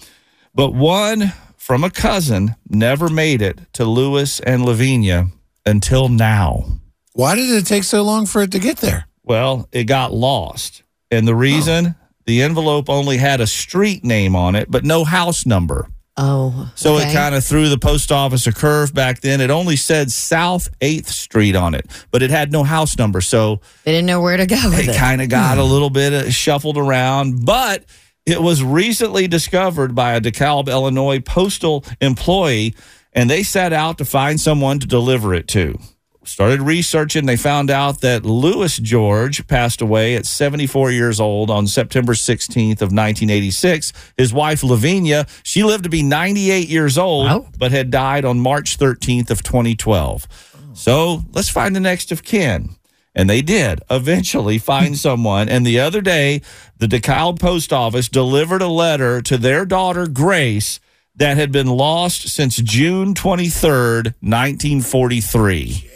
But 0.54 0.74
one 0.74 1.32
from 1.56 1.82
a 1.82 1.90
cousin 1.90 2.54
never 2.68 3.08
made 3.08 3.42
it 3.42 3.60
to 3.74 3.84
Lewis 3.84 4.38
and 4.40 4.64
Lavinia 4.64 5.28
until 5.66 6.08
now. 6.08 6.64
Why 7.12 7.34
did 7.34 7.50
it 7.50 7.66
take 7.66 7.84
so 7.84 8.02
long 8.02 8.24
for 8.26 8.42
it 8.42 8.52
to 8.52 8.58
get 8.58 8.78
there? 8.78 9.06
Well, 9.24 9.68
it 9.72 9.84
got 9.84 10.12
lost. 10.14 10.82
And 11.10 11.26
the 11.26 11.34
reason 11.34 11.94
the 12.24 12.42
envelope 12.42 12.88
only 12.88 13.16
had 13.16 13.40
a 13.40 13.46
street 13.46 14.04
name 14.04 14.36
on 14.36 14.54
it, 14.54 14.70
but 14.70 14.84
no 14.84 15.04
house 15.04 15.44
number. 15.46 15.88
Oh, 16.18 16.72
So 16.74 16.94
okay. 16.96 17.10
it 17.10 17.12
kind 17.12 17.34
of 17.34 17.44
threw 17.44 17.68
the 17.68 17.76
post 17.78 18.10
office 18.10 18.46
a 18.46 18.52
curve 18.52 18.94
back 18.94 19.20
then. 19.20 19.40
It 19.42 19.50
only 19.50 19.76
said 19.76 20.10
South 20.10 20.68
8th 20.80 21.08
Street 21.08 21.54
on 21.54 21.74
it, 21.74 21.86
but 22.10 22.22
it 22.22 22.30
had 22.30 22.52
no 22.52 22.64
house 22.64 22.96
number. 22.96 23.20
So 23.20 23.60
they 23.84 23.92
didn't 23.92 24.06
know 24.06 24.22
where 24.22 24.36
to 24.38 24.46
go 24.46 24.60
with 24.64 24.78
it 24.80 24.88
it. 24.88 24.96
kind 24.96 25.20
of 25.20 25.28
got 25.28 25.58
a 25.58 25.64
little 25.64 25.90
bit 25.90 26.14
uh, 26.14 26.30
shuffled 26.30 26.78
around, 26.78 27.44
but 27.44 27.84
it 28.24 28.40
was 28.40 28.62
recently 28.64 29.28
discovered 29.28 29.94
by 29.94 30.14
a 30.14 30.20
DeKalb, 30.20 30.68
Illinois 30.68 31.20
postal 31.20 31.84
employee, 32.00 32.74
and 33.16 33.30
they 33.30 33.42
set 33.42 33.72
out 33.72 33.98
to 33.98 34.04
find 34.04 34.38
someone 34.38 34.78
to 34.78 34.86
deliver 34.86 35.34
it 35.34 35.48
to. 35.48 35.78
Started 36.22 36.60
researching, 36.60 37.24
they 37.26 37.36
found 37.36 37.70
out 37.70 38.00
that 38.00 38.26
Lewis 38.26 38.76
George 38.78 39.46
passed 39.46 39.80
away 39.80 40.16
at 40.16 40.26
74 40.26 40.90
years 40.90 41.20
old 41.20 41.50
on 41.50 41.68
September 41.68 42.14
16th 42.14 42.82
of 42.82 42.90
1986. 42.92 43.92
His 44.18 44.32
wife 44.34 44.62
Lavinia, 44.64 45.26
she 45.44 45.62
lived 45.62 45.84
to 45.84 45.90
be 45.90 46.02
98 46.02 46.68
years 46.68 46.98
old, 46.98 47.26
but 47.58 47.70
had 47.70 47.90
died 47.90 48.24
on 48.24 48.40
March 48.40 48.76
13th 48.76 49.30
of 49.30 49.44
2012. 49.44 50.26
So 50.74 51.22
let's 51.32 51.48
find 51.48 51.74
the 51.74 51.80
next 51.80 52.10
of 52.12 52.24
kin. 52.24 52.70
And 53.14 53.30
they 53.30 53.40
did 53.40 53.80
eventually 53.88 54.58
find 54.58 54.98
someone. 55.06 55.48
And 55.48 55.64
the 55.64 55.78
other 55.78 56.02
day, 56.02 56.42
the 56.76 56.88
DeKalb 56.88 57.38
post 57.38 57.72
office 57.72 58.08
delivered 58.08 58.62
a 58.62 58.68
letter 58.68 59.22
to 59.22 59.38
their 59.38 59.64
daughter, 59.64 60.08
Grace, 60.08 60.80
that 61.16 61.36
had 61.36 61.50
been 61.52 61.66
lost 61.68 62.28
since 62.28 62.56
June 62.56 63.14
23rd, 63.14 64.14
1943. 64.20 65.90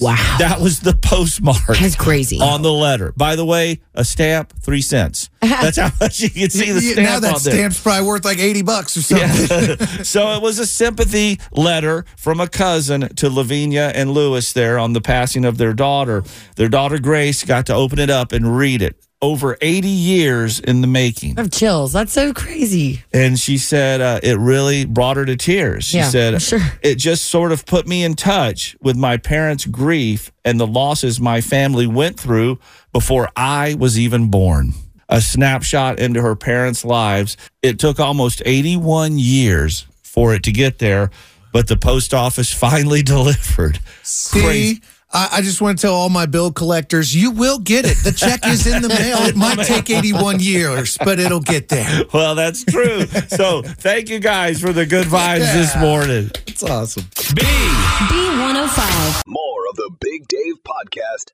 Wow. 0.00 0.36
That 0.38 0.60
was 0.60 0.80
the 0.80 0.94
postmark. 0.94 1.78
That's 1.78 1.96
crazy. 1.96 2.38
On 2.40 2.62
the 2.62 2.72
letter. 2.72 3.12
By 3.16 3.34
the 3.34 3.44
way, 3.44 3.80
a 3.94 4.04
stamp, 4.04 4.52
three 4.62 4.82
cents. 4.82 5.30
That's 5.40 5.78
how 5.78 5.90
much 6.00 6.20
you 6.20 6.30
can 6.30 6.50
see 6.50 6.70
the 6.70 6.80
Yeah, 6.80 6.92
stamp 6.92 6.98
now 7.08 7.20
that 7.20 7.34
on 7.34 7.42
there. 7.42 7.52
stamp's 7.54 7.82
probably 7.82 8.06
worth 8.06 8.24
like 8.24 8.38
80 8.38 8.62
bucks 8.62 8.96
or 8.96 9.02
something. 9.02 9.26
Yeah. 9.58 9.76
so 10.04 10.30
it 10.36 10.42
was 10.42 10.58
a 10.58 10.66
sympathy 10.66 11.40
letter 11.52 12.04
from 12.16 12.40
a 12.40 12.46
cousin 12.48 13.08
to 13.16 13.28
Lavinia 13.30 13.90
and 13.94 14.12
Lewis 14.12 14.52
there 14.52 14.78
on 14.78 14.92
the 14.92 15.00
passing 15.00 15.44
of 15.44 15.58
their 15.58 15.72
daughter. 15.72 16.22
Their 16.56 16.68
daughter 16.68 16.98
Grace 16.98 17.42
got 17.44 17.66
to 17.66 17.74
open 17.74 17.98
it 17.98 18.10
up 18.10 18.32
and 18.32 18.56
read 18.56 18.82
it. 18.82 19.02
Over 19.20 19.56
80 19.60 19.88
years 19.88 20.60
in 20.60 20.80
the 20.80 20.86
making. 20.86 21.38
I 21.38 21.42
have 21.42 21.50
chills. 21.50 21.92
That's 21.92 22.12
so 22.12 22.32
crazy. 22.32 23.02
And 23.12 23.36
she 23.38 23.58
said 23.58 24.00
uh, 24.00 24.20
it 24.22 24.38
really 24.38 24.84
brought 24.84 25.16
her 25.16 25.24
to 25.26 25.34
tears. 25.36 25.86
She 25.86 25.96
Yeah, 25.96 26.08
said, 26.08 26.40
sure. 26.40 26.60
It 26.82 26.98
just 26.98 27.24
sort 27.24 27.50
of 27.50 27.66
put 27.66 27.88
me 27.88 28.04
in 28.04 28.14
touch 28.14 28.76
with 28.80 28.96
my 28.96 29.16
parents' 29.16 29.66
grief 29.66 30.30
and 30.44 30.60
the 30.60 30.68
losses 30.68 31.20
my 31.20 31.40
family 31.40 31.86
went 31.88 32.18
through 32.20 32.60
before 32.92 33.28
I 33.34 33.74
was 33.74 33.98
even 33.98 34.30
born. 34.30 34.72
a 35.08 35.20
snapshot 35.20 35.98
into 35.98 36.20
her 36.22 36.36
parents' 36.36 36.84
lives. 36.84 37.36
It 37.62 37.78
took 37.80 37.98
almost 37.98 38.40
81 38.46 39.18
years 39.18 39.86
for 40.04 40.34
it 40.34 40.42
to 40.44 40.52
get 40.52 40.78
there, 40.78 41.10
but 41.52 41.66
the 41.66 41.76
post 41.78 42.12
office 42.14 42.52
finally 42.66 43.02
delivered. 43.02 43.80
See, 44.04 44.80
I, 45.10 45.28
I 45.38 45.42
just 45.42 45.62
want 45.62 45.78
to 45.78 45.82
tell 45.86 45.94
all 45.94 46.10
my 46.10 46.26
bill 46.26 46.52
collectors, 46.52 47.14
you 47.14 47.30
will 47.30 47.58
get 47.58 47.86
it. 47.86 47.96
The 48.04 48.12
check 48.12 48.46
is 48.46 48.66
in 48.66 48.82
the 48.82 48.88
mail. 48.88 49.16
It 49.22 49.36
might 49.36 49.58
take 49.64 49.88
81 49.88 50.40
years, 50.40 50.98
but 51.02 51.18
it'll 51.18 51.40
get 51.40 51.68
there. 51.68 52.04
Well, 52.12 52.34
that's 52.34 52.62
true. 52.64 53.06
so 53.28 53.62
thank 53.62 54.10
you 54.10 54.18
guys 54.18 54.60
for 54.60 54.72
the 54.72 54.84
good 54.86 55.06
vibes 55.06 55.52
this 55.54 55.74
morning. 55.76 56.30
It's 56.46 56.62
awesome. 56.62 57.04
B. 57.34 57.42
B105. 57.42 59.22
More 59.26 59.66
of 59.70 59.76
the 59.76 59.90
Big 60.00 60.26
Dave 60.28 60.56
podcast. 60.64 61.32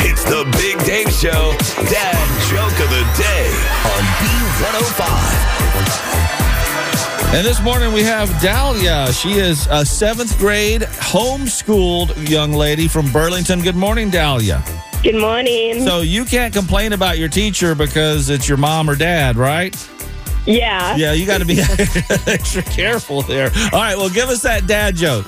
It's 0.00 0.22
the 0.24 0.44
Big 0.52 0.78
Dave 0.86 1.10
Show, 1.12 1.56
Dad 1.90 2.16
Joke 2.50 2.78
of 2.84 2.90
the 2.90 3.04
Day 3.16 3.50
on 3.84 4.04
B105. 4.22 6.47
And 7.30 7.46
this 7.46 7.60
morning 7.62 7.92
we 7.92 8.02
have 8.02 8.28
Dahlia. 8.40 9.12
She 9.12 9.34
is 9.34 9.68
a 9.70 9.84
seventh 9.84 10.38
grade 10.38 10.80
homeschooled 10.80 12.28
young 12.28 12.52
lady 12.52 12.88
from 12.88 13.12
Burlington. 13.12 13.60
Good 13.60 13.76
morning, 13.76 14.08
Dahlia. 14.08 14.64
Good 15.02 15.20
morning. 15.20 15.84
So 15.84 16.00
you 16.00 16.24
can't 16.24 16.54
complain 16.54 16.94
about 16.94 17.18
your 17.18 17.28
teacher 17.28 17.74
because 17.74 18.30
it's 18.30 18.48
your 18.48 18.56
mom 18.56 18.88
or 18.88 18.96
dad, 18.96 19.36
right? 19.36 19.76
yeah. 20.46 20.96
Yeah, 20.96 21.12
you 21.12 21.26
got 21.26 21.38
to 21.38 21.44
be 21.44 21.60
extra 22.26 22.62
careful 22.62 23.20
there. 23.22 23.50
All 23.72 23.80
right, 23.80 23.96
well, 23.96 24.08
give 24.08 24.30
us 24.30 24.40
that 24.42 24.66
dad 24.66 24.96
joke. 24.96 25.26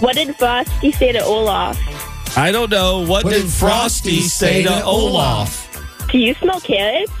What 0.00 0.16
did 0.16 0.34
Frosty 0.34 0.90
say 0.92 1.12
to 1.12 1.22
Olaf? 1.22 1.78
I 2.36 2.50
don't 2.50 2.70
know. 2.70 3.04
What, 3.06 3.26
did, 3.26 3.44
Frosty 3.46 4.22
say 4.22 4.62
to 4.62 4.82
Olaf? 4.82 5.66
Do 6.10 6.18
you 6.18 6.34
smell 6.34 6.60
carrots? 6.60 7.12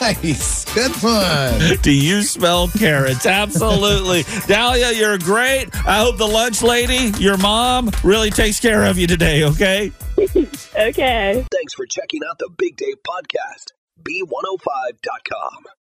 Nice. 0.00 0.64
Good 0.74 0.92
one. 1.02 1.78
Do 1.82 1.92
you 1.92 2.22
smell 2.22 2.68
carrots? 2.68 3.26
Absolutely. 3.26 4.24
Dahlia, 4.46 4.92
you're 4.92 5.18
great. 5.18 5.74
I 5.86 5.98
hope 5.98 6.16
the 6.18 6.28
lunch 6.28 6.62
lady, 6.62 7.12
your 7.18 7.36
mom, 7.38 7.90
really 8.04 8.30
takes 8.30 8.60
care 8.60 8.84
of 8.84 8.98
you 8.98 9.06
today, 9.06 9.44
okay? 9.44 9.92
Okay. 10.74 11.44
Thanks 11.52 11.74
for 11.74 11.84
checking 11.86 12.20
out 12.28 12.38
the 12.38 12.48
Big 12.56 12.76
Dave 12.76 12.96
podcast. 13.06 13.72
B105.com. 14.02 15.64